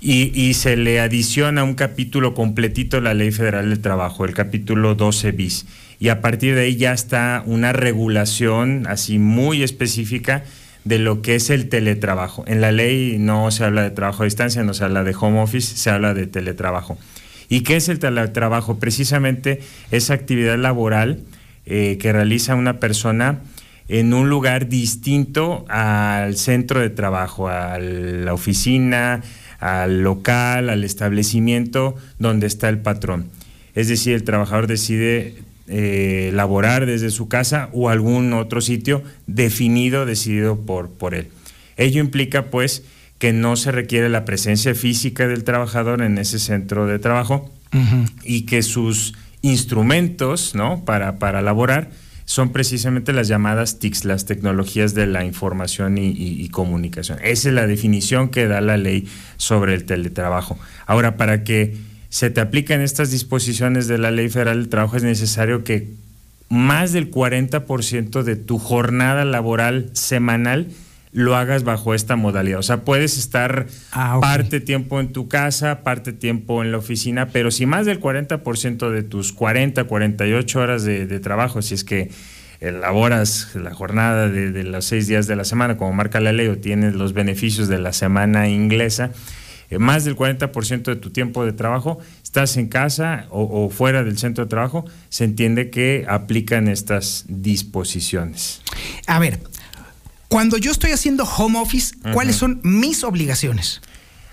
Y, 0.00 0.54
se 0.54 0.76
le 0.76 1.00
adiciona 1.00 1.64
un 1.64 1.74
capítulo 1.74 2.32
completito 2.34 2.98
a 2.98 3.00
la 3.00 3.14
Ley 3.14 3.32
Federal 3.32 3.70
del 3.70 3.80
Trabajo, 3.80 4.24
el 4.24 4.34
capítulo 4.34 4.94
12 4.94 5.32
bis. 5.32 5.66
Y 5.98 6.10
a 6.10 6.20
partir 6.20 6.54
de 6.54 6.60
ahí 6.62 6.76
ya 6.76 6.92
está 6.92 7.42
una 7.44 7.72
regulación 7.72 8.86
así 8.86 9.18
muy 9.18 9.62
específica 9.64 10.44
de 10.84 11.00
lo 11.00 11.22
que 11.22 11.34
es 11.34 11.50
el 11.50 11.68
teletrabajo. 11.68 12.44
En 12.46 12.60
la 12.60 12.70
ley 12.70 13.16
no 13.18 13.50
se 13.50 13.64
habla 13.64 13.82
de 13.82 13.90
trabajo 13.90 14.22
a 14.22 14.26
distancia, 14.26 14.62
no 14.62 14.74
se 14.74 14.84
habla 14.84 15.02
de 15.02 15.16
home 15.18 15.40
office, 15.40 15.76
se 15.76 15.90
habla 15.90 16.14
de 16.14 16.28
teletrabajo. 16.28 16.98
¿Y 17.48 17.62
qué 17.62 17.76
es 17.76 17.88
el 17.88 17.98
teletrabajo? 17.98 18.78
Precisamente 18.78 19.60
esa 19.90 20.14
actividad 20.14 20.58
laboral 20.58 21.24
eh, 21.66 21.98
que 22.00 22.12
realiza 22.12 22.54
una 22.54 22.80
persona 22.80 23.40
en 23.88 24.14
un 24.14 24.28
lugar 24.28 24.68
distinto 24.68 25.64
al 25.68 26.36
centro 26.36 26.80
de 26.80 26.90
trabajo, 26.90 27.48
a 27.48 27.78
la 27.78 28.34
oficina, 28.34 29.22
al 29.60 30.02
local, 30.02 30.70
al 30.70 30.84
establecimiento 30.84 31.94
donde 32.18 32.46
está 32.46 32.68
el 32.68 32.78
patrón. 32.78 33.26
Es 33.74 33.88
decir, 33.88 34.14
el 34.14 34.24
trabajador 34.24 34.66
decide 34.66 35.34
eh, 35.68 36.30
laborar 36.32 36.86
desde 36.86 37.10
su 37.10 37.28
casa 37.28 37.68
o 37.72 37.88
algún 37.88 38.32
otro 38.32 38.60
sitio 38.60 39.02
definido, 39.26 40.06
decidido 40.06 40.60
por, 40.60 40.90
por 40.90 41.14
él. 41.14 41.28
Ello 41.76 42.00
implica, 42.00 42.46
pues, 42.46 42.84
que 43.18 43.32
no 43.32 43.56
se 43.56 43.72
requiere 43.72 44.08
la 44.08 44.24
presencia 44.24 44.74
física 44.74 45.26
del 45.26 45.44
trabajador 45.44 46.02
en 46.02 46.18
ese 46.18 46.38
centro 46.38 46.86
de 46.86 46.98
trabajo 46.98 47.50
y 48.22 48.42
que 48.42 48.62
sus 48.62 49.14
instrumentos 49.46 50.54
¿no? 50.54 50.84
para, 50.84 51.18
para 51.18 51.42
laborar 51.42 51.90
son 52.24 52.50
precisamente 52.50 53.12
las 53.12 53.28
llamadas 53.28 53.78
TICs, 53.78 54.04
las 54.04 54.24
tecnologías 54.24 54.94
de 54.94 55.06
la 55.06 55.24
información 55.24 55.96
y, 55.96 56.08
y- 56.08 56.42
y 56.42 56.48
comunicación. 56.48 57.18
Esa 57.22 57.48
es 57.50 57.54
la 57.54 57.66
definición 57.68 58.30
que 58.30 58.48
da 58.48 58.60
la 58.60 58.76
ley 58.76 59.06
sobre 59.36 59.74
el 59.74 59.84
teletrabajo. 59.84 60.58
Ahora, 60.86 61.16
para 61.16 61.44
que 61.44 61.76
se 62.08 62.30
te 62.30 62.40
apliquen 62.40 62.80
estas 62.80 63.10
disposiciones 63.12 63.86
de 63.86 63.98
la 63.98 64.10
ley 64.10 64.28
federal 64.28 64.58
del 64.58 64.68
trabajo 64.68 64.96
es 64.96 65.04
necesario 65.04 65.62
que 65.62 65.90
más 66.48 66.92
del 66.92 67.10
40% 67.12 68.22
de 68.22 68.36
tu 68.36 68.58
jornada 68.58 69.24
laboral 69.24 69.90
semanal 69.92 70.68
lo 71.16 71.34
hagas 71.34 71.64
bajo 71.64 71.94
esta 71.94 72.14
modalidad. 72.14 72.58
O 72.58 72.62
sea, 72.62 72.84
puedes 72.84 73.16
estar 73.16 73.68
Ah, 73.90 74.18
parte 74.20 74.60
tiempo 74.60 75.00
en 75.00 75.14
tu 75.14 75.28
casa, 75.28 75.82
parte 75.82 76.12
tiempo 76.12 76.62
en 76.62 76.72
la 76.72 76.78
oficina, 76.78 77.28
pero 77.28 77.50
si 77.50 77.64
más 77.64 77.86
del 77.86 78.00
40% 78.00 78.90
de 78.90 79.02
tus 79.02 79.32
40, 79.32 79.84
48 79.84 80.60
horas 80.60 80.84
de, 80.84 81.06
de 81.06 81.18
trabajo, 81.18 81.62
si 81.62 81.72
es 81.72 81.84
que 81.84 82.10
elaboras 82.60 83.48
la 83.54 83.72
jornada 83.72 84.28
de, 84.28 84.52
de 84.52 84.64
los 84.64 84.84
seis 84.84 85.06
días 85.06 85.26
de 85.26 85.36
la 85.36 85.44
semana, 85.44 85.78
como 85.78 85.94
marca 85.94 86.20
la 86.20 86.32
ley, 86.32 86.48
o 86.48 86.58
tienes 86.58 86.94
los 86.94 87.14
beneficios 87.14 87.68
de 87.68 87.78
la 87.78 87.94
semana 87.94 88.50
inglesa, 88.50 89.10
eh, 89.70 89.78
más 89.78 90.04
del 90.04 90.16
40% 90.16 90.82
de 90.82 90.96
tu 90.96 91.08
tiempo 91.08 91.46
de 91.46 91.54
trabajo 91.54 91.98
estás 92.22 92.58
en 92.58 92.68
casa 92.68 93.24
o, 93.30 93.64
o 93.64 93.70
fuera 93.70 94.04
del 94.04 94.18
centro 94.18 94.44
de 94.44 94.50
trabajo, 94.50 94.84
se 95.08 95.24
entiende 95.24 95.70
que 95.70 96.04
aplican 96.06 96.68
estas 96.68 97.24
disposiciones. 97.26 98.60
A 99.06 99.18
ver, 99.18 99.38
cuando 100.36 100.58
yo 100.58 100.70
estoy 100.70 100.90
haciendo 100.90 101.24
home 101.24 101.58
office, 101.58 101.94
¿cuáles 102.12 102.36
son 102.36 102.60
mis 102.62 103.04
obligaciones? 103.04 103.80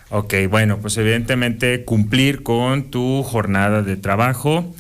Ok, 0.10 0.34
bueno, 0.50 0.80
pues 0.80 0.98
evidentemente 0.98 1.86
cumplir 1.86 2.44
con 2.44 2.92
tu 2.92 3.24
jornada 3.24 3.84
de 3.84 3.96
trabajo, 3.96 4.76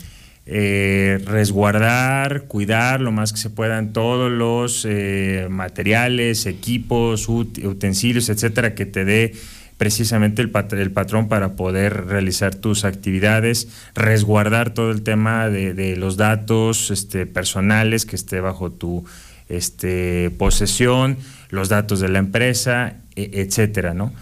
eh, 0.45 1.23
resguardar, 1.25 2.43
cuidar 2.49 2.99
lo 2.99 3.13
más 3.13 3.31
que 3.31 3.39
se 3.39 3.49
puedan 3.49 3.93
todos 3.93 4.29
los 4.29 4.85
eh, 4.85 5.47
materiales, 5.49 6.45
equipos, 6.45 7.29
ut- 7.29 7.63
utensilios, 7.65 8.27
etcétera, 8.27 8.75
que 8.75 8.85
te 8.85 9.05
dé 9.05 9.33
precisamente 9.77 10.41
el, 10.41 10.49
pat- 10.51 10.73
el 10.73 10.91
patrón 10.91 11.29
para 11.29 11.53
poder 11.55 12.05
realizar 12.07 12.53
tus 12.53 12.83
actividades, 12.83 13.69
resguardar 13.95 14.73
todo 14.73 14.91
el 14.91 15.03
tema 15.03 15.47
de, 15.47 15.73
de 15.73 15.95
los 15.95 16.17
datos 16.17 16.91
este, 16.91 17.25
personales 17.25 18.05
que 18.05 18.17
esté 18.17 18.41
bajo 18.41 18.73
tu 18.73 19.05
este, 19.49 20.29
posesión, 20.37 21.17
los 21.49 21.69
datos 21.69 21.99
de 21.99 22.09
la 22.09 22.19
empresa, 22.19 22.95
e- 23.15 23.31
etcétera, 23.33 23.93
¿no? 23.93 24.13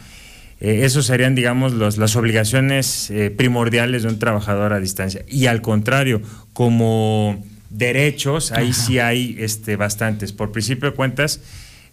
Eh, 0.59 0.81
esos 0.85 1.05
serían, 1.07 1.33
digamos, 1.35 1.73
los- 1.73 1.97
las 1.97 2.15
obligaciones 2.15 3.09
eh, 3.09 3.31
primordiales 3.35 4.03
de 4.03 4.09
un 4.09 4.19
trabajador 4.19 4.73
a 4.73 4.79
distancia. 4.79 5.23
Y 5.27 5.47
al 5.47 5.61
contrario, 5.61 6.21
como 6.53 7.43
derechos, 7.69 8.51
ahí 8.51 8.73
sí 8.73 8.99
hay 8.99 9.35
este, 9.39 9.75
bastantes. 9.75 10.33
Por 10.33 10.51
principio 10.51 10.89
de 10.91 10.95
cuentas, 10.95 11.41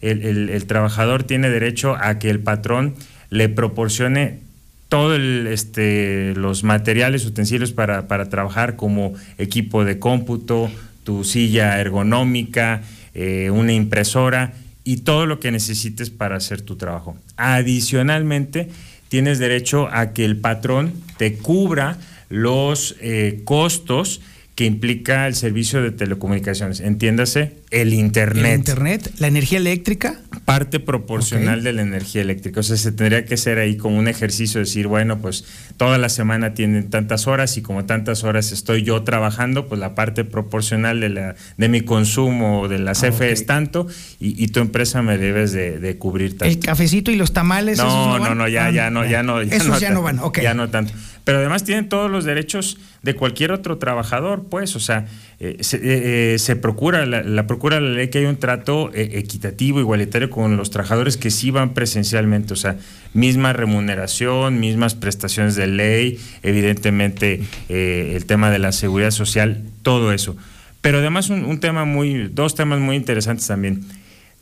el, 0.00 0.22
el- 0.22 0.50
el 0.50 0.66
trabajador 0.66 1.22
tiene 1.24 1.48
derecho 1.50 1.96
a 1.98 2.18
que 2.18 2.28
el 2.30 2.40
patrón 2.40 2.94
le 3.30 3.48
proporcione 3.48 4.40
todos 4.88 5.18
este, 5.18 6.32
los 6.34 6.64
materiales, 6.64 7.24
utensilios 7.26 7.72
para, 7.72 8.08
para 8.08 8.28
trabajar, 8.28 8.76
como 8.76 9.12
equipo 9.38 9.84
de 9.84 9.98
cómputo, 9.98 10.70
tu 11.04 11.24
silla 11.24 11.78
ergonómica, 11.80 12.82
eh, 13.20 13.50
una 13.50 13.72
impresora 13.72 14.54
y 14.84 14.98
todo 14.98 15.26
lo 15.26 15.40
que 15.40 15.50
necesites 15.50 16.08
para 16.08 16.36
hacer 16.36 16.60
tu 16.60 16.76
trabajo. 16.76 17.16
Adicionalmente, 17.36 18.68
tienes 19.08 19.40
derecho 19.40 19.88
a 19.90 20.12
que 20.12 20.24
el 20.24 20.36
patrón 20.36 20.92
te 21.16 21.34
cubra 21.34 21.98
los 22.28 22.94
eh, 23.00 23.40
costos 23.44 24.20
que 24.58 24.64
implica 24.64 25.28
el 25.28 25.36
servicio 25.36 25.80
de 25.80 25.92
telecomunicaciones. 25.92 26.80
Entiéndase, 26.80 27.52
el 27.70 27.94
Internet. 27.94 28.44
El 28.44 28.58
Internet, 28.58 29.12
la 29.18 29.28
energía 29.28 29.58
eléctrica. 29.58 30.18
Parte 30.46 30.80
proporcional 30.80 31.62
de 31.62 31.72
la 31.72 31.82
energía 31.82 32.22
eléctrica. 32.22 32.58
O 32.58 32.62
sea, 32.64 32.76
se 32.76 32.90
tendría 32.90 33.24
que 33.24 33.34
hacer 33.34 33.60
ahí 33.60 33.76
como 33.76 33.96
un 33.96 34.08
ejercicio, 34.08 34.58
decir, 34.58 34.88
bueno, 34.88 35.20
pues 35.20 35.44
toda 35.76 35.96
la 35.96 36.08
semana 36.08 36.54
tienen 36.54 36.90
tantas 36.90 37.28
horas 37.28 37.56
y 37.56 37.62
como 37.62 37.84
tantas 37.84 38.24
horas 38.24 38.50
estoy 38.50 38.82
yo 38.82 39.04
trabajando, 39.04 39.68
pues 39.68 39.78
la 39.78 39.94
parte 39.94 40.24
proporcional 40.24 40.98
de, 40.98 41.10
la, 41.10 41.36
de 41.56 41.68
mi 41.68 41.82
consumo 41.82 42.66
de 42.66 42.80
la 42.80 42.94
CFE 42.94 43.26
ah, 43.26 43.28
es 43.28 43.46
tanto 43.46 43.86
y, 44.18 44.48
tu 44.48 44.58
empresa 44.58 45.02
me 45.02 45.18
debes 45.18 45.52
de, 45.52 45.96
cubrir 46.00 46.30
tanto. 46.36 46.46
El 46.46 46.58
cafecito 46.58 47.12
y 47.12 47.14
los 47.14 47.32
tamales. 47.32 47.78
No, 47.78 48.18
no, 48.18 48.34
no, 48.34 48.48
ya, 48.48 48.72
ya 48.72 48.90
no, 48.90 49.06
ya 49.06 49.22
no. 49.22 49.40
Ya 49.40 49.54
esos 49.54 49.78
ya 49.78 49.90
no 49.90 50.02
van, 50.02 50.18
ok. 50.18 50.40
Ya 50.40 50.54
no 50.54 50.68
tanto. 50.68 50.94
Pero 51.28 51.40
además 51.40 51.62
tienen 51.62 51.90
todos 51.90 52.10
los 52.10 52.24
derechos 52.24 52.78
de 53.02 53.12
cualquier 53.12 53.52
otro 53.52 53.76
trabajador, 53.76 54.46
pues, 54.48 54.74
o 54.76 54.80
sea, 54.80 55.04
eh, 55.40 55.58
eh, 55.60 56.32
eh, 56.34 56.36
se, 56.38 56.56
procura, 56.56 57.04
la, 57.04 57.46
procura 57.46 57.82
la 57.82 57.90
ley 57.90 58.08
que 58.08 58.20
haya 58.20 58.30
un 58.30 58.38
trato 58.38 58.90
equitativo, 58.94 59.78
igualitario 59.78 60.30
con 60.30 60.56
los 60.56 60.70
trabajadores 60.70 61.18
que 61.18 61.30
sí 61.30 61.50
van 61.50 61.74
presencialmente, 61.74 62.54
o 62.54 62.56
sea, 62.56 62.78
misma 63.12 63.52
remuneración, 63.52 64.58
mismas 64.58 64.94
prestaciones 64.94 65.54
de 65.54 65.66
ley, 65.66 66.18
evidentemente 66.42 67.42
el 67.68 68.24
tema 68.24 68.50
de 68.50 68.60
la 68.60 68.72
seguridad 68.72 69.10
social, 69.10 69.64
todo 69.82 70.14
eso. 70.14 70.34
Pero 70.80 70.96
además 70.96 71.28
un 71.28 71.60
tema 71.60 71.84
muy, 71.84 72.28
dos 72.32 72.54
temas 72.54 72.80
muy 72.80 72.96
interesantes 72.96 73.46
también. 73.46 73.84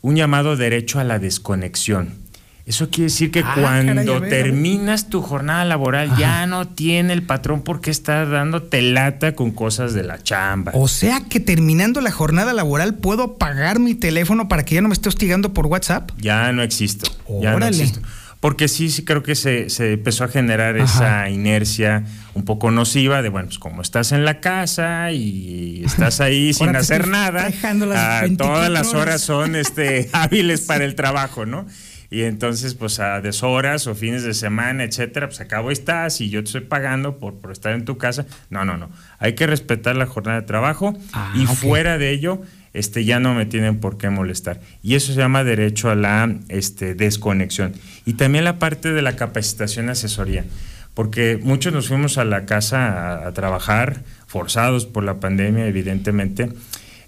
Un 0.01 0.15
llamado 0.15 0.55
derecho 0.55 1.01
a 1.01 1.03
la 1.03 1.19
desconexión. 1.19 2.26
Eso 2.67 2.89
quiere 2.89 3.05
decir 3.05 3.31
que 3.31 3.39
ah, 3.39 3.55
cuando 3.57 4.21
terminas 4.21 5.07
tu 5.07 5.21
jornada 5.21 5.63
laboral 5.63 6.17
ya 6.17 6.45
no 6.47 6.67
tiene 6.67 7.13
el 7.13 7.23
patrón 7.23 7.61
por 7.61 7.79
qué 7.79 7.91
estar 7.91 8.29
dándote 8.29 8.81
lata 8.81 9.35
con 9.35 9.51
cosas 9.51 9.93
de 9.93 10.03
la 10.03 10.21
chamba. 10.21 10.73
O 10.75 10.89
sea 10.89 11.21
que 11.21 11.39
terminando 11.39 12.01
la 12.01 12.11
jornada 12.11 12.51
laboral 12.51 12.95
puedo 12.95 13.23
apagar 13.23 13.79
mi 13.79 13.95
teléfono 13.95 14.49
para 14.49 14.65
que 14.65 14.75
ya 14.75 14.81
no 14.81 14.89
me 14.89 14.93
esté 14.95 15.07
hostigando 15.07 15.53
por 15.53 15.67
WhatsApp. 15.67 16.11
Ya 16.17 16.51
no 16.51 16.61
existo. 16.61 17.09
Ya 17.41 17.57
no 17.57 17.65
existo. 17.65 18.01
Porque 18.41 18.67
sí, 18.67 18.89
sí 18.89 19.05
creo 19.05 19.23
que 19.23 19.35
se, 19.35 19.67
empezó 19.93 20.25
a 20.25 20.27
generar 20.27 20.75
esa 20.77 21.29
inercia 21.29 22.03
un 22.33 22.43
poco 22.43 22.69
nociva 22.69 23.21
de, 23.21 23.29
bueno, 23.29 23.47
pues 23.47 23.59
como 23.59 23.81
estás 23.81 24.11
en 24.11 24.25
la 24.25 24.41
casa 24.41 25.11
y 25.13 25.83
estás 25.85 26.19
ahí 26.19 26.53
sin 26.53 26.75
hacer 26.75 27.07
nada, 27.07 27.49
ah, 27.95 28.25
todas 28.37 28.69
las 28.69 28.93
horas 28.93 29.21
son 29.21 29.55
este, 29.55 30.09
hábiles 30.13 30.61
para 30.61 30.83
el 30.83 30.95
trabajo, 30.95 31.45
¿no? 31.45 31.65
Y 32.09 32.23
entonces 32.23 32.73
pues 32.73 32.99
a 32.99 33.21
deshoras 33.21 33.87
o 33.87 33.95
fines 33.95 34.23
de 34.23 34.33
semana, 34.33 34.83
etcétera, 34.83 35.27
pues 35.27 35.41
acabo 35.41 35.71
estás 35.71 36.21
y 36.21 36.29
yo 36.29 36.41
te 36.41 36.47
estoy 36.47 36.61
pagando 36.61 37.17
por, 37.17 37.35
por 37.35 37.51
estar 37.51 37.73
en 37.73 37.85
tu 37.85 37.97
casa. 37.97 38.25
No, 38.49 38.65
no, 38.65 38.77
no. 38.77 38.89
Hay 39.19 39.33
que 39.33 39.47
respetar 39.47 39.95
la 39.95 40.05
jornada 40.05 40.41
de 40.41 40.47
trabajo 40.47 40.97
ah, 41.13 41.33
y 41.35 41.45
fuera 41.45 41.97
de 41.97 42.11
ello 42.11 42.41
este, 42.77 43.05
ya 43.05 43.19
no 43.19 43.33
me 43.33 43.45
tienen 43.45 43.79
por 43.79 43.97
qué 43.97 44.09
molestar. 44.09 44.61
Y 44.83 44.95
eso 44.95 45.11
se 45.11 45.19
llama 45.19 45.43
derecho 45.43 45.89
a 45.89 45.95
la 45.95 46.35
este, 46.47 46.93
desconexión. 46.93 47.73
Y 48.05 48.13
también 48.13 48.43
la 48.43 48.59
parte 48.59 48.93
de 48.93 49.01
la 49.01 49.15
capacitación 49.15 49.89
asesoría, 49.89 50.45
porque 50.93 51.39
muchos 51.41 51.73
nos 51.73 51.87
fuimos 51.87 52.19
a 52.19 52.23
la 52.23 52.45
casa 52.45 53.27
a 53.27 53.33
trabajar, 53.33 54.03
forzados 54.27 54.85
por 54.85 55.03
la 55.03 55.19
pandemia, 55.19 55.65
evidentemente, 55.65 56.49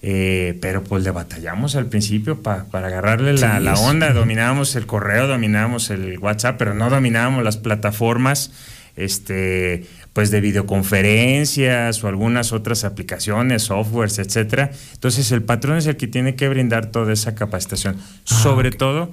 eh, 0.02 0.58
pero 0.62 0.84
pues 0.84 1.04
le 1.04 1.12
batallamos 1.12 1.76
al 1.76 1.88
principio 1.88 2.42
para 2.42 2.66
agarrarle 2.72 3.34
la, 3.34 3.74
onda, 3.76 4.14
dominábamos 4.14 4.76
el 4.76 4.86
correo, 4.86 5.28
dominábamos 5.28 5.90
el 5.90 6.18
WhatsApp, 6.20 6.58
pero 6.58 6.74
no 6.74 6.90
dominábamos 6.90 7.44
las 7.44 7.58
plataformas 7.58 8.52
este, 8.96 9.86
pues 10.14 10.32
de 10.32 10.42
videoconferencias 10.42 12.04
o 12.04 12.08
algunas 12.08 12.54
otras 12.54 12.84
aplicaciones, 12.84 13.64
softwares, 13.64 14.20
etcétera. 14.20 14.72
Entonces 14.94 15.32
el 15.32 15.44
patrón 15.44 15.78
es 15.78 15.88
el 15.88 15.98
que 15.98 16.08
tiene 16.08 16.36
que 16.36 16.48
brindar 16.48 16.88
toda 16.88 17.12
esa 17.14 17.36
capacitación. 17.36 17.98
Ah, 18.00 18.04
Sobre 18.24 18.72
todo, 18.72 19.12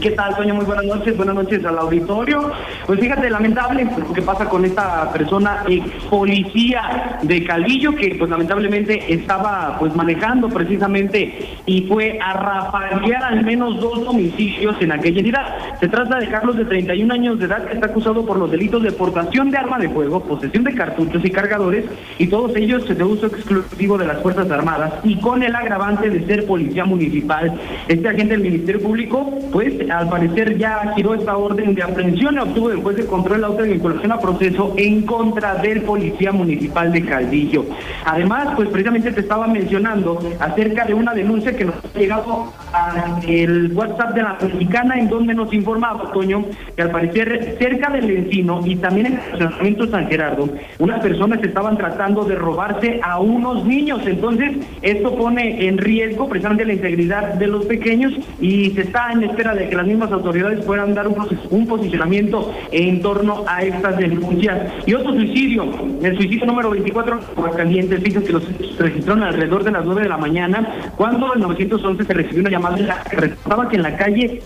¿Qué 0.02 0.12
tal, 0.12 0.36
Toño? 0.36 0.54
Muy 0.54 0.66
buenas 0.66 0.84
noches. 0.84 1.16
Buenas 1.16 1.36
noches 1.36 1.64
al 1.64 1.78
auditorio. 1.78 2.52
Pues 2.86 3.00
fíjate, 3.00 3.30
lamentable 3.30 3.88
lo 3.98 4.12
que 4.12 4.22
pasa 4.22 4.44
con 4.50 4.66
esta 4.66 5.10
persona 5.14 5.64
ex 5.70 5.86
policía 6.10 7.18
de 7.22 7.46
Calvillo, 7.46 7.96
que 7.96 8.16
pues 8.16 8.30
lamentablemente 8.30 9.14
estaba 9.14 9.78
pues 9.80 9.96
manejando 9.96 10.50
precisamente 10.50 11.60
y 11.66 11.84
fue 11.84 12.20
a 12.22 12.34
rafaguear 12.34 13.24
al 13.24 13.46
menos 13.46 13.80
dos 13.80 14.06
homicidios 14.06 14.76
en 14.82 14.92
aquella 14.92 15.20
entidad. 15.20 15.80
Se 15.80 15.88
trata 15.88 16.20
de 16.20 16.28
Carlos 16.28 16.58
de 16.58 16.66
31 16.66 17.14
años 17.14 17.40
de 17.40 17.46
edad 17.46 17.66
que 17.66 17.76
está 17.76 17.86
acusado 17.86 18.26
por 18.26 18.36
los 18.36 18.52
delitos 18.52 18.84
de 18.84 18.92
portación 18.92 19.50
de 19.50 19.58
arma 19.58 19.80
de 19.80 19.88
fuego, 19.88 20.22
posesión 20.22 20.66
de 20.66 20.76
cartuchos 20.76 21.24
y 21.24 21.32
cargadores 21.32 21.86
y 22.18 22.28
todos 22.28 22.54
ellos 22.58 22.86
de 22.86 23.02
uso 23.02 23.28
exclusivo 23.28 23.98
de 23.98 24.08
las 24.08 24.22
Fuerzas 24.22 24.52
Armadas 24.52 24.94
y 25.04 25.22
con 25.22 25.42
el 25.42 25.56
agravante 25.56 26.10
de 26.10 26.26
ser 26.26 26.46
policía 26.46 26.84
municipal. 26.84 27.58
Este 27.88 28.10
agente 28.10 28.34
del 28.34 28.42
Ministerio 28.42 28.82
Público 28.82 29.40
pues 29.54 29.85
al 29.90 30.10
parecer 30.10 30.58
ya 30.58 30.94
giró 30.96 31.14
esta 31.16 31.38
orden 31.38 31.76
de 31.76 31.84
aprehensión 31.84 32.36
y 32.36 32.40
obtuvo 32.40 32.70
del 32.70 32.82
juez 32.82 32.98
de 32.98 33.06
control 33.06 33.42
la 33.42 33.48
auto 33.48 33.64
de 33.64 33.74
vinculación 33.74 34.12
a 34.12 34.20
proceso 34.20 34.74
en 34.78 35.04
contra 35.04 35.56
del 35.56 35.82
policía 35.82 36.32
municipal 36.32 36.92
de 36.92 37.06
Caldillo. 37.06 37.66
Además, 38.06 38.50
pues 38.56 38.70
precisamente 38.70 39.12
te 39.12 39.22
estaba 39.22 39.48
mencionando 39.48 40.20
acerca 40.40 40.86
de 40.86 40.94
una 40.94 41.14
denuncia 41.14 41.56
que 41.56 41.66
nos 41.66 41.76
ha 41.76 41.98
llegado 41.98 42.54
al 42.74 43.72
WhatsApp 43.74 44.14
de 44.14 44.22
la 44.22 44.38
mexicana 44.42 44.98
en 44.98 45.10
donde 45.10 45.34
nos 45.34 45.54
informaba, 45.54 46.12
Toño, 46.12 46.46
que 46.76 46.82
al 46.82 46.92
parecer 46.92 47.56
cerca 47.60 47.90
del 47.90 48.10
Encino 48.10 48.62
y 48.66 48.76
también 48.76 49.08
en 49.08 49.14
el 49.14 49.20
estacionamiento 49.20 49.88
San 49.88 50.08
Gerardo, 50.08 50.50
unas 50.80 51.02
personas 51.02 51.44
estaban 51.44 51.78
tratando 51.78 52.24
de 52.24 52.36
robarse 52.36 53.00
a 53.04 53.20
unos 53.20 53.66
niños. 53.66 54.02
Entonces, 54.06 54.58
esto 54.82 55.16
pone 55.16 55.68
en 55.68 55.78
riesgo 55.78 56.28
precisamente 56.28 56.66
la 56.66 56.74
integridad 56.74 57.34
de 57.36 57.48
los 57.48 57.66
pequeños 57.66 58.14
y 58.40 58.72
se 58.72 58.82
está 58.82 59.12
en 59.12 59.24
espera 59.24 59.54
de 59.54 59.70
que 59.70 59.75
las 59.76 59.88
mismas 59.88 60.12
autoridades 60.12 60.64
puedan 60.66 60.94
dar 60.94 61.08
un, 61.08 61.68
posicionamiento 61.68 62.54
en 62.72 63.02
torno 63.02 63.44
a 63.48 63.64
estas 63.64 63.98
denuncias. 63.98 64.72
Y 64.86 64.94
otro 64.94 65.14
suicidio, 65.14 65.66
el 66.02 66.16
suicidio 66.16 66.46
número 66.46 66.70
24 66.70 67.20
caliente 67.56 67.98
dicen 67.98 68.24
que 68.24 68.34
los 68.34 68.44
registraron 68.78 69.24
alrededor 69.24 69.64
de 69.64 69.72
las 69.72 69.86
9 69.86 70.04
de 70.04 70.10
la 70.10 70.18
mañana, 70.18 70.92
cuando 70.96 71.34
en 71.34 71.42
911 71.42 72.04
se 72.04 72.14
recibió 72.14 72.42
una 72.42 72.50
llamada 72.50 73.04
que 73.10 73.16
reportaba 73.16 73.70
que 73.70 73.76
en 73.76 73.84
la 73.84 73.98
calle 73.98 74.42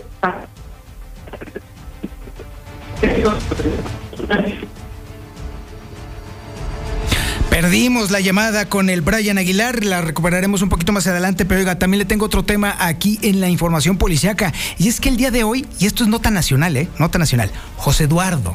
Perdimos 7.50 8.12
la 8.12 8.20
llamada 8.20 8.68
con 8.68 8.88
el 8.88 9.00
Brian 9.00 9.36
Aguilar, 9.36 9.84
la 9.84 10.00
recuperaremos 10.00 10.62
un 10.62 10.68
poquito 10.68 10.92
más 10.92 11.08
adelante, 11.08 11.44
pero 11.44 11.58
oiga, 11.58 11.78
también 11.80 11.98
le 11.98 12.04
tengo 12.04 12.24
otro 12.24 12.44
tema 12.44 12.76
aquí 12.78 13.18
en 13.22 13.40
la 13.40 13.48
información 13.48 13.98
policiaca. 13.98 14.54
Y 14.78 14.86
es 14.86 15.00
que 15.00 15.08
el 15.08 15.16
día 15.16 15.32
de 15.32 15.42
hoy, 15.42 15.66
y 15.80 15.86
esto 15.86 16.04
es 16.04 16.08
nota 16.08 16.30
nacional, 16.30 16.76
¿eh? 16.76 16.88
Nota 16.98 17.18
nacional, 17.18 17.50
José 17.76 18.04
Eduardo, 18.04 18.54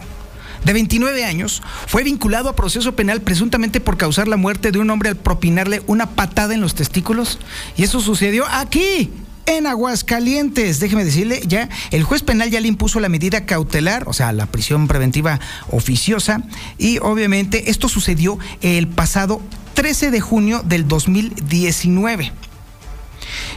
de 0.64 0.72
29 0.72 1.26
años, 1.26 1.62
fue 1.88 2.04
vinculado 2.04 2.48
a 2.48 2.56
proceso 2.56 2.96
penal 2.96 3.22
presuntamente 3.22 3.82
por 3.82 3.98
causar 3.98 4.30
la 4.30 4.38
muerte 4.38 4.72
de 4.72 4.80
un 4.80 4.90
hombre 4.90 5.10
al 5.10 5.18
propinarle 5.18 5.84
una 5.88 6.12
patada 6.12 6.54
en 6.54 6.62
los 6.62 6.74
testículos. 6.74 7.38
Y 7.76 7.84
eso 7.84 8.00
sucedió 8.00 8.46
aquí, 8.50 9.12
en 9.46 9.68
Aguascalientes. 9.68 10.80
Déjeme 10.80 11.06
decirle, 11.06 11.42
ya 11.46 11.70
el 11.92 12.04
juez 12.04 12.24
penal 12.24 12.50
ya 12.50 12.62
le 12.62 12.68
impuso 12.68 13.00
la 13.00 13.10
medida 13.10 13.46
cautelar, 13.46 14.08
o 14.08 14.14
sea, 14.14 14.32
la 14.34 14.46
prisión 14.46 14.88
preventiva 14.88 15.40
oficiosa, 15.70 16.44
y 16.78 17.00
obviamente 17.00 17.70
esto 17.70 17.90
sucedió 17.90 18.38
el 18.62 18.88
pasado 18.88 19.42
13 19.74 20.12
de 20.12 20.22
junio 20.22 20.62
del 20.64 20.88
2019. 20.88 22.32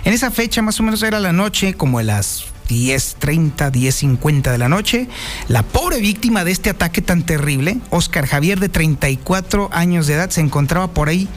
En 0.05 0.12
esa 0.12 0.31
fecha, 0.31 0.62
más 0.62 0.81
o 0.81 0.83
menos 0.83 1.03
era 1.03 1.20
la 1.20 1.33
noche, 1.33 1.74
como 1.74 1.98
a 1.98 2.03
las 2.03 2.46
10.30, 2.68 3.70
10.50 3.70 4.53
de 4.53 4.59
la 4.59 4.68
noche, 4.68 5.09
la 5.48 5.62
pobre 5.62 6.01
víctima 6.01 6.44
de 6.44 6.53
este 6.53 6.70
ataque 6.70 7.03
tan 7.03 7.24
terrible, 7.24 7.79
Oscar 7.90 8.27
Javier, 8.27 8.61
de 8.61 8.68
34 8.68 9.70
años 9.72 10.07
de 10.07 10.14
edad, 10.14 10.31
se 10.31 10.40
encontraba 10.40 10.88
por 10.88 11.09
ahí 11.09 11.29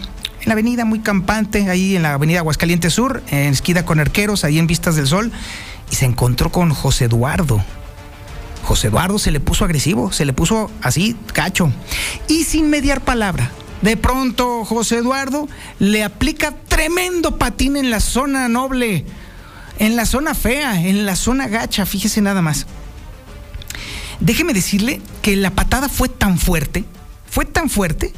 en 0.42 0.48
la 0.48 0.54
avenida 0.54 0.86
muy 0.86 1.00
campante, 1.00 1.70
ahí 1.70 1.96
en 1.96 2.02
la 2.02 2.14
avenida 2.14 2.40
Aguascalientes 2.40 2.94
Sur, 2.94 3.22
en 3.30 3.54
esquida 3.54 3.86
con 3.86 4.00
arqueros, 4.00 4.44
ahí 4.44 4.58
en 4.58 4.68
Vistas 4.68 4.96
del 4.96 5.08
Sol, 5.08 5.32
y 5.92 5.96
se 5.96 6.06
encontró 6.06 6.52
con 6.52 6.72
José 6.72 7.06
Eduardo. 7.06 7.64
José 8.64 8.88
Eduardo 8.88 9.20
se 9.20 9.32
le 9.32 9.40
puso 9.40 9.66
agresivo, 9.66 10.12
se 10.12 10.26
le 10.26 10.34
puso 10.34 10.72
así, 10.82 11.16
cacho, 11.34 11.72
y 12.28 12.44
sin 12.44 12.70
mediar 12.70 13.02
palabra. 13.02 13.52
De 13.82 13.98
pronto 13.98 14.66
José 14.66 14.98
Eduardo 14.98 15.48
le 15.80 16.04
aplica 16.04 16.52
tremendo 16.68 17.38
patín 17.38 17.78
en 17.78 17.90
la 17.90 18.00
zona 18.00 18.48
noble, 18.48 19.06
en 19.78 19.96
la 19.96 20.06
zona 20.06 20.34
fea, 20.34 20.82
en 20.82 21.06
la 21.06 21.16
zona 21.16 21.48
gacha, 21.48 21.86
fíjese 21.86 22.22
nada 22.22 22.42
más. 22.42 22.66
Déjeme 24.20 24.54
decirle 24.54 25.02
que 25.22 25.36
la 25.36 25.52
patada 25.52 25.90
fue 25.90 26.10
tan 26.10 26.38
fuerte, 26.38 26.84
fue 27.30 27.46
tan 27.46 27.70
fuerte, 27.70 28.14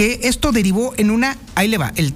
que 0.00 0.20
esto 0.22 0.50
derivó 0.50 0.94
en 0.96 1.10
una, 1.10 1.36
ahí 1.54 1.68
le 1.68 1.76
va, 1.76 1.92
el, 1.94 2.14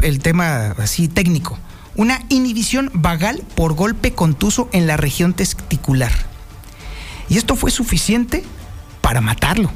el 0.00 0.18
tema 0.20 0.74
así 0.78 1.06
técnico, 1.06 1.58
una 1.94 2.24
inhibición 2.30 2.90
vagal 2.94 3.42
por 3.54 3.74
golpe 3.74 4.14
contuso 4.14 4.70
en 4.72 4.86
la 4.86 4.96
región 4.96 5.34
testicular. 5.34 6.12
Y 7.28 7.36
esto 7.36 7.54
fue 7.54 7.70
suficiente 7.70 8.42
para 9.02 9.20
matarlo. 9.20 9.70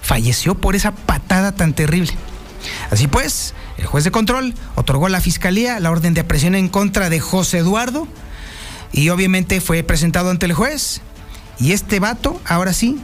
Falleció 0.00 0.54
por 0.54 0.74
esa 0.74 0.92
patada 0.94 1.52
tan 1.52 1.74
terrible. 1.74 2.14
Así 2.90 3.06
pues, 3.06 3.52
el 3.76 3.84
juez 3.84 4.04
de 4.04 4.10
control 4.10 4.54
otorgó 4.74 5.04
a 5.04 5.10
la 5.10 5.20
fiscalía 5.20 5.78
la 5.78 5.90
orden 5.90 6.14
de 6.14 6.22
aprehensión 6.22 6.54
en 6.54 6.70
contra 6.70 7.10
de 7.10 7.20
José 7.20 7.58
Eduardo 7.58 8.08
y 8.92 9.10
obviamente 9.10 9.60
fue 9.60 9.82
presentado 9.82 10.30
ante 10.30 10.46
el 10.46 10.54
juez. 10.54 11.02
Y 11.58 11.72
este 11.72 12.00
vato, 12.00 12.40
ahora 12.46 12.72
sí, 12.72 12.98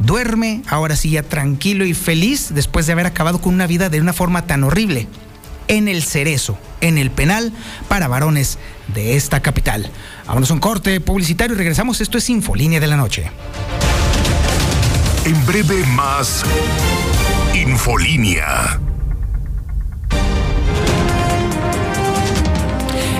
duerme, 0.00 0.62
ahora 0.68 0.96
sí 0.96 1.10
ya 1.10 1.22
tranquilo 1.22 1.84
y 1.84 1.94
feliz 1.94 2.48
después 2.52 2.86
de 2.86 2.92
haber 2.92 3.06
acabado 3.06 3.40
con 3.40 3.54
una 3.54 3.66
vida 3.66 3.88
de 3.88 4.00
una 4.00 4.12
forma 4.12 4.46
tan 4.46 4.64
horrible. 4.64 5.06
En 5.68 5.86
el 5.86 6.02
cerezo, 6.02 6.58
en 6.80 6.98
el 6.98 7.10
penal 7.10 7.52
para 7.88 8.08
varones 8.08 8.58
de 8.92 9.16
esta 9.16 9.40
capital. 9.40 9.90
Vámonos 10.26 10.50
a 10.50 10.54
un 10.54 10.60
corte 10.60 11.00
publicitario 11.00 11.54
y 11.54 11.58
regresamos. 11.58 12.00
Esto 12.00 12.18
es 12.18 12.28
Infolínea 12.28 12.80
de 12.80 12.86
la 12.88 12.96
Noche. 12.96 13.30
En 15.24 15.46
breve 15.46 15.84
más 15.94 16.44
Infolínea. 17.54 18.80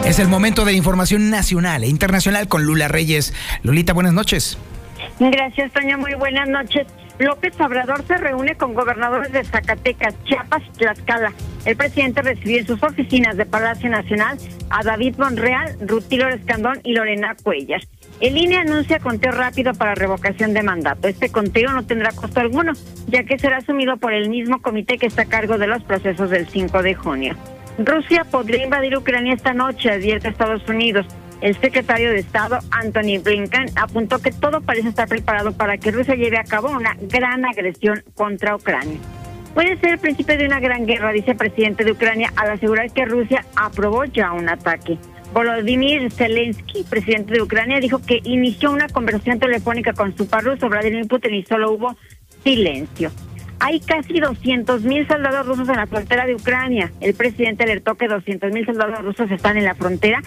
Es 0.05 0.19
el 0.19 0.27
momento 0.27 0.65
de 0.65 0.73
la 0.73 0.77
información 0.77 1.31
nacional 1.31 1.85
e 1.85 1.89
internacional 1.89 2.49
con 2.49 2.65
Lula 2.65 2.89
Reyes. 2.89 3.33
Lulita, 3.63 3.93
buenas 3.93 4.13
noches. 4.13 4.59
Gracias, 5.21 5.71
Toña. 5.73 5.99
Muy 5.99 6.15
buenas 6.15 6.49
noches. 6.49 6.87
López 7.19 7.53
Obrador 7.61 8.03
se 8.07 8.17
reúne 8.17 8.55
con 8.55 8.73
gobernadores 8.73 9.31
de 9.31 9.45
Zacatecas, 9.45 10.15
Chiapas 10.25 10.63
y 10.67 10.79
Tlaxcala. 10.79 11.35
El 11.67 11.77
presidente 11.77 12.23
recibió 12.23 12.59
en 12.59 12.67
sus 12.67 12.83
oficinas 12.83 13.37
de 13.37 13.45
Palacio 13.45 13.91
Nacional 13.91 14.39
a 14.71 14.83
David 14.83 15.17
Monreal, 15.19 15.77
Rutilo 15.83 16.27
Escandón 16.29 16.81
y 16.85 16.95
Lorena 16.95 17.37
Cuellar. 17.43 17.83
El 18.21 18.39
INE 18.39 18.57
anuncia 18.57 18.99
conteo 18.99 19.33
rápido 19.33 19.75
para 19.75 19.95
revocación 19.95 20.55
de 20.55 20.63
mandato. 20.63 21.07
Este 21.07 21.31
conteo 21.31 21.71
no 21.71 21.85
tendrá 21.85 22.13
costo 22.13 22.41
alguno, 22.41 22.73
ya 23.07 23.25
que 23.25 23.39
será 23.39 23.59
asumido 23.59 23.99
por 23.99 24.15
el 24.15 24.31
mismo 24.31 24.63
comité 24.63 24.97
que 24.97 25.07
está 25.07 25.23
a 25.23 25.27
cargo 25.27 25.59
de 25.59 25.67
los 25.67 25.83
procesos 25.83 26.31
del 26.31 26.49
5 26.49 26.83
de 26.83 26.95
junio. 26.95 27.37
Rusia 27.79 28.25
podría 28.25 28.65
invadir 28.65 28.97
Ucrania 28.97 29.35
esta 29.35 29.53
noche, 29.53 29.91
advierte 29.91 30.29
Estados 30.29 30.67
Unidos. 30.67 31.07
El 31.41 31.59
secretario 31.59 32.11
de 32.11 32.19
Estado, 32.19 32.59
Anthony 32.71 33.19
Blinken, 33.23 33.71
apuntó 33.77 34.19
que 34.19 34.31
todo 34.31 34.61
parece 34.61 34.89
estar 34.89 35.09
preparado 35.09 35.53
para 35.53 35.79
que 35.79 35.91
Rusia 35.91 36.15
lleve 36.15 36.39
a 36.39 36.45
cabo 36.45 36.69
una 36.69 36.95
gran 37.01 37.47
agresión 37.47 38.03
contra 38.15 38.55
Ucrania. 38.55 38.99
Puede 39.55 39.79
ser 39.79 39.93
el 39.93 39.99
principio 39.99 40.37
de 40.37 40.47
una 40.47 40.61
gran 40.61 40.87
guerra, 40.87 41.13
dice 41.13 41.33
el 41.33 41.37
presidente 41.39 41.83
de 41.83 41.93
Ucrania, 41.93 42.31
al 42.37 42.51
asegurar 42.51 42.91
que 42.93 43.07
Rusia 43.07 43.45
aprobó 43.57 44.05
ya 44.05 44.33
un 44.33 44.49
ataque. 44.51 44.99
Volodymyr 45.33 46.13
Zelensky, 46.13 46.85
presidente 46.85 47.35
de 47.35 47.43
Ucrania, 47.43 47.81
dijo 47.81 48.01
que 48.05 48.21
inició 48.25 48.71
una 48.71 48.89
conversación 48.89 49.39
telefónica 49.39 49.95
con 49.95 50.15
su 50.17 50.29
par 50.29 50.45
ruso, 50.45 50.69
Vladimir 50.69 51.09
Putin, 51.09 51.35
y 51.35 51.45
solo 51.45 51.73
hubo 51.73 51.97
silencio. 52.45 53.11
Hay 53.61 53.81
casi 53.81 54.21
200 54.21 54.83
mil 54.83 55.07
soldados 55.07 55.47
rusos 55.47 55.69
en 55.69 55.77
la 55.77 55.87
frontera 55.87 56.27
de 56.27 56.35
Ucrania. 56.35 56.93
El 57.01 57.15
presidente 57.15 57.65
alertó 57.65 57.95
que 57.95 58.09
200 58.09 58.53
mil 58.53 58.65
soldados 58.65 59.03
rusos 59.03 59.31
están 59.31 59.57
en 59.59 59.65
la 59.65 59.75
frontera 59.75 60.23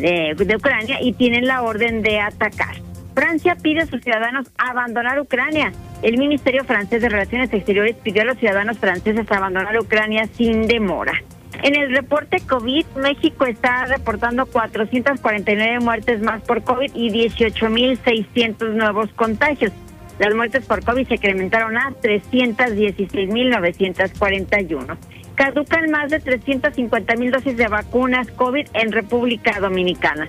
de, 0.00 0.56
Ucrania 0.56 0.98
y 1.00 1.12
tienen 1.12 1.46
la 1.46 1.62
orden 1.62 2.02
de 2.02 2.20
atacar. 2.20 2.76
Francia 3.14 3.56
pide 3.60 3.82
a 3.82 3.86
sus 3.86 4.02
ciudadanos 4.02 4.48
abandonar 4.58 5.20
Ucrania. 5.20 5.72
El 6.02 6.18
Ministerio 6.18 6.64
francés 6.64 7.02
de 7.02 7.08
Relaciones 7.08 7.52
Exteriores 7.52 7.96
pidió 7.96 8.22
a 8.22 8.26
los 8.26 8.38
ciudadanos 8.38 8.78
franceses 8.78 9.30
abandonar 9.30 9.76
Ucrania 9.78 10.28
sin 10.36 10.68
demora. 10.68 11.14
En 11.62 11.74
el 11.74 11.90
reporte 11.90 12.40
COVID, 12.40 12.86
México 12.96 13.44
está 13.44 13.86
reportando 13.86 14.46
449 14.46 15.80
muertes 15.80 16.20
más 16.20 16.40
por 16.42 16.62
COVID 16.62 16.92
y 16.94 17.10
18.600 17.10 18.74
nuevos 18.74 19.10
contagios. 19.14 19.72
Las 20.20 20.32
muertes 20.34 20.64
por 20.66 20.84
COVID 20.84 21.08
se 21.08 21.14
incrementaron 21.14 21.76
a 21.76 21.90
316.941. 22.02 24.96
Caducan 25.38 25.88
más 25.92 26.10
de 26.10 26.20
350.000 26.20 27.30
dosis 27.30 27.56
de 27.56 27.68
vacunas 27.68 28.26
COVID 28.32 28.66
en 28.74 28.90
República 28.90 29.60
Dominicana. 29.60 30.28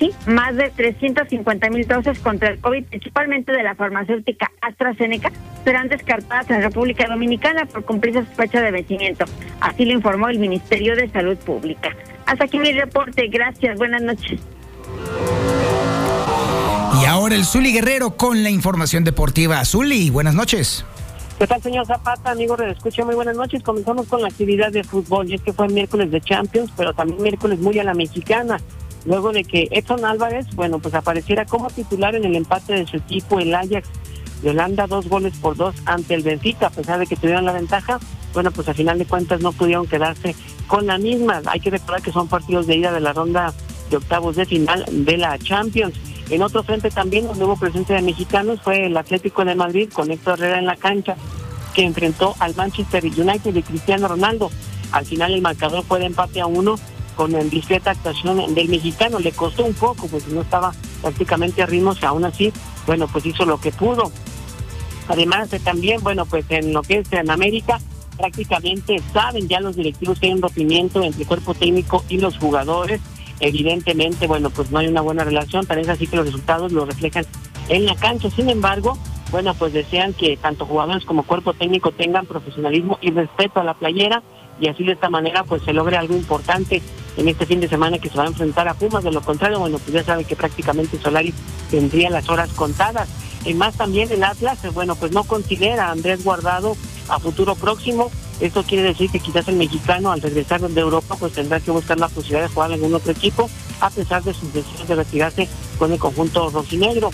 Sí, 0.00 0.10
más 0.26 0.56
de 0.56 0.72
350.000 0.72 1.86
dosis 1.86 2.18
contra 2.18 2.48
el 2.48 2.58
COVID, 2.58 2.84
principalmente 2.86 3.52
de 3.52 3.62
la 3.62 3.76
farmacéutica 3.76 4.50
AstraZeneca, 4.60 5.30
serán 5.62 5.88
descartadas 5.88 6.50
en 6.50 6.60
República 6.62 7.06
Dominicana 7.06 7.66
por 7.66 7.84
cumplir 7.84 8.14
su 8.14 8.24
fecha 8.34 8.60
de 8.60 8.72
vencimiento. 8.72 9.26
Así 9.60 9.84
lo 9.84 9.92
informó 9.92 10.28
el 10.28 10.40
Ministerio 10.40 10.96
de 10.96 11.08
Salud 11.08 11.36
Pública. 11.36 11.90
Hasta 12.26 12.46
aquí 12.46 12.58
mi 12.58 12.72
reporte. 12.72 13.28
Gracias. 13.28 13.78
Buenas 13.78 14.02
noches. 14.02 14.40
Y 17.00 17.04
ahora 17.04 17.36
el 17.36 17.44
Zuli 17.44 17.72
Guerrero 17.72 18.16
con 18.16 18.42
la 18.42 18.50
información 18.50 19.04
deportiva. 19.04 19.64
Zuli, 19.64 20.10
buenas 20.10 20.34
noches. 20.34 20.84
¿Qué 21.38 21.46
tal, 21.46 21.62
señor 21.62 21.86
Zapata? 21.86 22.32
Amigo 22.32 22.56
de 22.56 22.72
escucha, 22.72 23.04
muy 23.04 23.14
buenas 23.14 23.36
noches. 23.36 23.62
Comenzamos 23.62 24.08
con 24.08 24.20
la 24.20 24.26
actividad 24.26 24.72
de 24.72 24.82
fútbol. 24.82 25.30
Y 25.30 25.34
es 25.34 25.40
que 25.40 25.52
fue 25.52 25.68
miércoles 25.68 26.10
de 26.10 26.20
Champions, 26.20 26.72
pero 26.76 26.92
también 26.92 27.22
miércoles 27.22 27.60
muy 27.60 27.78
a 27.78 27.84
la 27.84 27.94
mexicana. 27.94 28.58
Luego 29.06 29.30
de 29.30 29.44
que 29.44 29.68
Edson 29.70 30.04
Álvarez, 30.04 30.46
bueno, 30.56 30.80
pues 30.80 30.94
apareciera 30.94 31.44
como 31.44 31.70
titular 31.70 32.16
en 32.16 32.24
el 32.24 32.34
empate 32.34 32.72
de 32.72 32.88
su 32.88 32.96
equipo, 32.96 33.38
el 33.38 33.54
Ajax 33.54 33.88
de 34.42 34.50
Holanda, 34.50 34.88
dos 34.88 35.08
goles 35.08 35.32
por 35.40 35.56
dos 35.56 35.76
ante 35.84 36.14
el 36.14 36.24
Benfica, 36.24 36.66
a 36.66 36.70
pesar 36.70 36.98
de 36.98 37.06
que 37.06 37.14
tuvieron 37.14 37.44
la 37.44 37.52
ventaja, 37.52 38.00
bueno, 38.34 38.50
pues 38.50 38.68
a 38.68 38.74
final 38.74 38.98
de 38.98 39.06
cuentas 39.06 39.40
no 39.40 39.52
pudieron 39.52 39.86
quedarse 39.86 40.34
con 40.66 40.88
la 40.88 40.98
misma. 40.98 41.40
Hay 41.46 41.60
que 41.60 41.70
recordar 41.70 42.02
que 42.02 42.10
son 42.10 42.26
partidos 42.26 42.66
de 42.66 42.78
ida 42.78 42.90
de 42.90 43.00
la 43.00 43.12
ronda 43.12 43.54
de 43.90 43.96
octavos 43.96 44.34
de 44.34 44.44
final 44.44 44.84
de 44.90 45.16
la 45.16 45.38
Champions. 45.38 45.94
En 46.30 46.42
otro 46.42 46.62
frente 46.62 46.90
también, 46.90 47.26
donde 47.26 47.44
hubo 47.44 47.56
presencia 47.56 47.96
de 47.96 48.02
mexicanos, 48.02 48.60
fue 48.62 48.86
el 48.86 48.96
Atlético 48.96 49.44
de 49.44 49.54
Madrid 49.54 49.90
con 49.92 50.10
Héctor 50.10 50.38
Herrera 50.38 50.58
en 50.58 50.66
la 50.66 50.76
cancha, 50.76 51.16
que 51.74 51.84
enfrentó 51.84 52.34
al 52.38 52.54
Manchester 52.54 53.04
United 53.04 53.54
de 53.54 53.62
Cristiano 53.62 54.08
Ronaldo. 54.08 54.50
Al 54.92 55.06
final 55.06 55.32
el 55.32 55.40
marcador 55.40 55.84
fue 55.84 56.00
de 56.00 56.06
empate 56.06 56.40
a 56.40 56.46
uno 56.46 56.76
con 57.16 57.32
discreta 57.48 57.92
actuación 57.92 58.54
del 58.54 58.68
mexicano. 58.68 59.18
Le 59.18 59.32
costó 59.32 59.64
un 59.64 59.74
poco, 59.74 60.06
pues 60.06 60.28
no 60.28 60.42
estaba 60.42 60.74
prácticamente 61.00 61.62
a 61.62 61.66
ritmos, 61.66 62.02
aún 62.04 62.24
así, 62.24 62.52
bueno, 62.86 63.08
pues 63.08 63.24
hizo 63.24 63.44
lo 63.44 63.58
que 63.58 63.72
pudo. 63.72 64.12
Además 65.08 65.50
de 65.50 65.58
también, 65.58 66.02
bueno, 66.02 66.26
pues 66.26 66.44
en 66.50 66.74
lo 66.74 66.82
que 66.82 66.98
es 66.98 67.12
en 67.12 67.30
América, 67.30 67.80
prácticamente 68.18 69.00
saben 69.12 69.48
ya 69.48 69.60
los 69.60 69.76
directivos 69.76 70.18
que 70.18 70.26
hay 70.26 70.32
un 70.32 70.42
rompimiento 70.42 71.02
entre 71.02 71.22
el 71.22 71.26
cuerpo 71.26 71.54
técnico 71.54 72.04
y 72.08 72.18
los 72.18 72.36
jugadores 72.36 73.00
evidentemente, 73.40 74.26
bueno, 74.26 74.50
pues 74.50 74.70
no 74.70 74.78
hay 74.78 74.88
una 74.88 75.00
buena 75.00 75.24
relación, 75.24 75.66
parece 75.66 75.92
así 75.92 76.06
que 76.06 76.16
los 76.16 76.26
resultados 76.26 76.72
lo 76.72 76.84
reflejan 76.84 77.24
en 77.68 77.86
la 77.86 77.94
cancha. 77.94 78.30
Sin 78.30 78.48
embargo, 78.48 78.98
bueno, 79.30 79.54
pues 79.54 79.72
desean 79.72 80.14
que 80.14 80.36
tanto 80.36 80.64
jugadores 80.64 81.04
como 81.04 81.22
cuerpo 81.22 81.52
técnico 81.52 81.92
tengan 81.92 82.26
profesionalismo 82.26 82.98
y 83.00 83.10
respeto 83.10 83.60
a 83.60 83.64
la 83.64 83.74
playera 83.74 84.22
y 84.60 84.68
así 84.68 84.84
de 84.84 84.92
esta 84.92 85.08
manera 85.08 85.44
pues 85.44 85.62
se 85.62 85.72
logre 85.72 85.96
algo 85.96 86.14
importante 86.14 86.82
en 87.16 87.28
este 87.28 87.46
fin 87.46 87.60
de 87.60 87.68
semana 87.68 87.98
que 87.98 88.08
se 88.08 88.16
va 88.16 88.24
a 88.24 88.28
enfrentar 88.28 88.68
a 88.68 88.74
Pumas. 88.74 89.04
De 89.04 89.12
lo 89.12 89.20
contrario, 89.20 89.58
bueno, 89.58 89.78
pues 89.78 89.92
ya 89.92 90.04
saben 90.04 90.24
que 90.24 90.36
prácticamente 90.36 90.98
Solari 90.98 91.34
tendría 91.70 92.10
las 92.10 92.28
horas 92.28 92.52
contadas. 92.54 93.08
Y 93.44 93.54
más 93.54 93.76
también 93.76 94.10
el 94.10 94.24
Atlas, 94.24 94.64
eh, 94.64 94.70
bueno, 94.70 94.96
pues 94.96 95.12
no 95.12 95.24
considera 95.24 95.86
a 95.86 95.92
Andrés 95.92 96.24
Guardado 96.24 96.76
a 97.08 97.18
futuro 97.18 97.54
próximo. 97.54 98.10
Esto 98.40 98.62
quiere 98.62 98.84
decir 98.84 99.10
que 99.10 99.18
quizás 99.18 99.48
el 99.48 99.56
mexicano 99.56 100.12
al 100.12 100.22
regresar 100.22 100.60
de 100.60 100.80
Europa 100.80 101.16
pues 101.18 101.32
tendrá 101.32 101.58
que 101.58 101.70
buscar 101.70 101.98
la 101.98 102.08
posibilidad 102.08 102.42
de 102.42 102.48
jugar 102.48 102.70
en 102.70 102.74
algún 102.74 102.94
otro 102.94 103.10
equipo 103.10 103.50
a 103.80 103.90
pesar 103.90 104.22
de 104.22 104.32
sus 104.32 104.52
deseos 104.52 104.86
de 104.86 104.94
retirarse 104.94 105.48
con 105.78 105.92
el 105.92 105.98
conjunto 105.98 106.50
rojinegro. 106.50 107.10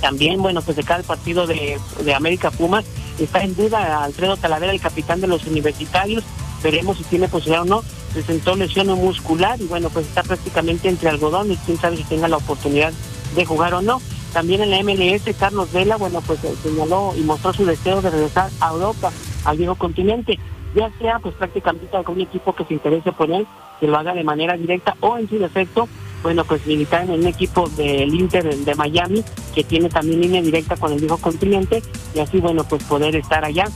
También, 0.00 0.42
bueno, 0.42 0.60
pues 0.60 0.76
de 0.76 0.84
cada 0.84 1.02
partido 1.02 1.46
de, 1.46 1.78
de 2.04 2.14
América 2.14 2.50
Pumas 2.50 2.84
está 3.18 3.42
en 3.42 3.56
duda 3.56 4.04
Alfredo 4.04 4.36
Talavera, 4.36 4.72
el 4.72 4.80
capitán 4.80 5.20
de 5.20 5.26
los 5.26 5.46
universitarios. 5.46 6.22
Veremos 6.62 6.98
si 6.98 7.04
tiene 7.04 7.28
posibilidad 7.28 7.62
o 7.62 7.64
no. 7.64 7.82
Presentó 8.12 8.56
lesión 8.56 8.88
muscular 8.88 9.60
y 9.60 9.64
bueno, 9.64 9.90
pues 9.90 10.06
está 10.06 10.22
prácticamente 10.22 10.88
entre 10.88 11.08
algodón 11.08 11.52
y 11.52 11.56
quién 11.56 11.78
sabe 11.78 11.96
si 11.96 12.04
tenga 12.04 12.28
la 12.28 12.38
oportunidad 12.38 12.92
de 13.34 13.44
jugar 13.44 13.74
o 13.74 13.82
no. 13.82 14.00
También 14.32 14.62
en 14.62 14.70
la 14.70 14.82
MLS, 14.82 15.22
Carlos 15.38 15.72
Vela, 15.72 15.96
bueno, 15.96 16.20
pues 16.20 16.42
eh, 16.44 16.54
señaló 16.62 17.14
y 17.16 17.20
mostró 17.20 17.54
su 17.54 17.64
deseo 17.64 18.02
de 18.02 18.10
regresar 18.10 18.50
a 18.60 18.70
Europa, 18.70 19.10
al 19.44 19.56
viejo 19.56 19.74
continente, 19.74 20.38
ya 20.74 20.90
sea 20.98 21.18
pues 21.18 21.34
prácticamente 21.34 21.96
algún 21.96 22.20
equipo 22.20 22.54
que 22.54 22.64
se 22.64 22.74
interese 22.74 23.12
por 23.12 23.30
él, 23.30 23.46
que 23.80 23.86
lo 23.86 23.96
haga 23.96 24.14
de 24.14 24.24
manera 24.24 24.56
directa 24.56 24.96
o 25.00 25.18
en 25.18 25.28
su 25.28 25.38
defecto, 25.38 25.88
bueno, 26.22 26.44
pues 26.44 26.66
militar 26.66 27.04
en 27.04 27.10
un 27.10 27.26
equipo 27.26 27.68
del 27.70 28.14
Inter 28.14 28.54
de 28.54 28.74
Miami, 28.74 29.22
que 29.54 29.62
tiene 29.62 29.88
también 29.88 30.20
línea 30.20 30.42
directa 30.42 30.76
con 30.76 30.92
el 30.92 31.00
viejo 31.00 31.18
continente, 31.18 31.82
y 32.14 32.20
así, 32.20 32.40
bueno, 32.40 32.64
pues 32.64 32.82
poder 32.84 33.14
estar 33.16 33.44
allá. 33.44 33.66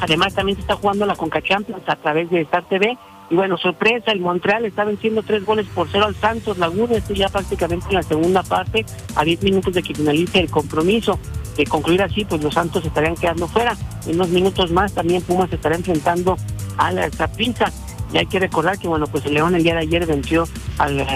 Además, 0.00 0.34
también 0.34 0.56
se 0.56 0.62
está 0.62 0.76
jugando 0.76 1.06
la 1.06 1.16
Conca 1.16 1.40
Champions 1.42 1.82
a 1.88 1.96
través 1.96 2.30
de 2.30 2.42
Star 2.42 2.64
TV, 2.68 2.96
y 3.32 3.34
bueno, 3.34 3.56
sorpresa, 3.56 4.12
el 4.12 4.20
Montreal 4.20 4.66
está 4.66 4.84
venciendo 4.84 5.22
tres 5.22 5.46
goles 5.46 5.66
por 5.74 5.88
cero 5.90 6.04
al 6.04 6.14
Santos 6.14 6.58
Laguna, 6.58 6.98
esto 6.98 7.14
ya 7.14 7.30
prácticamente 7.30 7.86
en 7.88 7.94
la 7.94 8.02
segunda 8.02 8.42
parte, 8.42 8.84
a 9.16 9.24
10 9.24 9.42
minutos 9.42 9.72
de 9.72 9.82
que 9.82 9.94
finalice 9.94 10.38
el 10.38 10.50
compromiso. 10.50 11.18
De 11.56 11.64
concluir 11.64 12.02
así, 12.02 12.26
pues 12.26 12.42
los 12.42 12.52
Santos 12.52 12.84
estarían 12.84 13.14
quedando 13.14 13.48
fuera. 13.48 13.74
En 14.06 14.16
unos 14.16 14.28
minutos 14.28 14.70
más 14.70 14.92
también 14.92 15.22
Pumas 15.22 15.50
estará 15.50 15.76
enfrentando 15.76 16.36
a 16.76 16.92
la 16.92 17.08
Zapinza. 17.08 17.72
Y 18.12 18.18
hay 18.18 18.26
que 18.26 18.38
recordar 18.38 18.78
que, 18.78 18.86
bueno, 18.86 19.06
pues 19.06 19.24
el 19.24 19.32
León 19.32 19.54
el 19.54 19.62
día 19.62 19.76
de 19.76 19.80
ayer 19.80 20.04
venció 20.04 20.46
al 20.76 21.00
eh, 21.00 21.06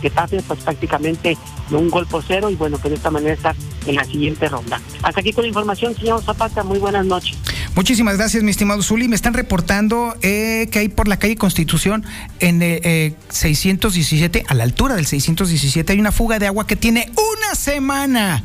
Getafe, 0.00 0.42
pues 0.48 0.60
prácticamente 0.60 1.36
de 1.68 1.76
un 1.76 1.90
gol 1.90 2.06
por 2.06 2.22
cero, 2.22 2.48
y 2.48 2.54
bueno, 2.54 2.78
pues 2.78 2.92
de 2.92 2.96
esta 2.96 3.10
manera 3.10 3.34
está 3.34 3.54
en 3.86 3.96
la 3.96 4.04
siguiente 4.04 4.48
ronda. 4.48 4.80
Hasta 5.02 5.20
aquí 5.20 5.34
con 5.34 5.42
la 5.42 5.48
información, 5.48 5.94
señor 5.94 6.22
Zapata, 6.22 6.64
muy 6.64 6.78
buenas 6.78 7.04
noches. 7.04 7.36
Muchísimas 7.76 8.16
gracias, 8.16 8.42
mi 8.42 8.50
estimado 8.50 8.82
Zuli. 8.82 9.06
Me 9.06 9.16
están 9.16 9.34
reportando 9.34 10.16
eh, 10.22 10.66
que 10.72 10.78
hay 10.78 10.88
por 10.88 11.08
la 11.08 11.18
calle 11.18 11.36
Constitución 11.36 12.06
en 12.40 12.60
eh, 12.62 13.14
617, 13.28 14.44
a 14.48 14.54
la 14.54 14.64
altura 14.64 14.94
del 14.94 15.04
617, 15.04 15.92
hay 15.92 16.00
una 16.00 16.10
fuga 16.10 16.38
de 16.38 16.46
agua 16.46 16.66
que 16.66 16.74
tiene 16.74 17.12
una 17.12 17.54
semana. 17.54 18.42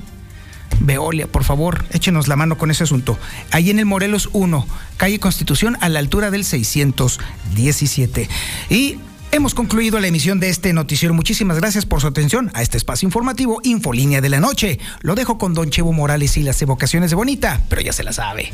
Veolia, 0.82 1.28
por 1.28 1.46
favor, 1.46 1.86
échenos 1.92 2.28
la 2.28 2.36
mano 2.36 2.58
con 2.58 2.72
ese 2.72 2.84
asunto. 2.84 3.18
Ahí 3.52 3.70
en 3.70 3.80
el 3.80 3.86
Morelos 3.86 4.30
1, 4.34 4.68
calle 4.98 5.20
Constitución, 5.20 5.78
a 5.80 5.88
la 5.88 6.00
altura 6.00 6.30
del 6.30 6.44
617. 6.44 8.28
Y 8.70 9.00
Hemos 9.34 9.56
concluido 9.56 9.98
la 10.02 10.08
emisión 10.08 10.42
de 10.42 10.50
este 10.50 10.74
noticiero. 10.74 11.14
Muchísimas 11.14 11.58
gracias 11.58 11.86
por 11.86 12.02
su 12.02 12.08
atención 12.08 12.52
a 12.54 12.62
este 12.62 12.78
espacio 12.78 13.08
informativo 13.08 13.62
Infolínea 13.64 14.20
de 14.20 14.28
la 14.28 14.42
Noche. 14.42 14.78
Lo 15.02 15.16
dejo 15.16 15.38
con 15.38 15.54
Don 15.54 15.70
Chevo 15.70 15.94
Morales 15.94 16.36
y 16.36 16.44
las 16.44 16.62
evocaciones 16.62 17.12
de 17.12 17.16
Bonita, 17.16 17.62
pero 17.70 17.82
ya 17.82 17.94
se 17.94 18.04
la 18.04 18.12
sabe. 18.12 18.52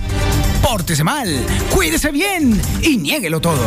Pórtese 0.62 1.04
mal, 1.04 1.44
cuídese 1.74 2.12
bien 2.12 2.62
y 2.84 2.98
niéguelo 2.98 3.42
todo. 3.42 3.66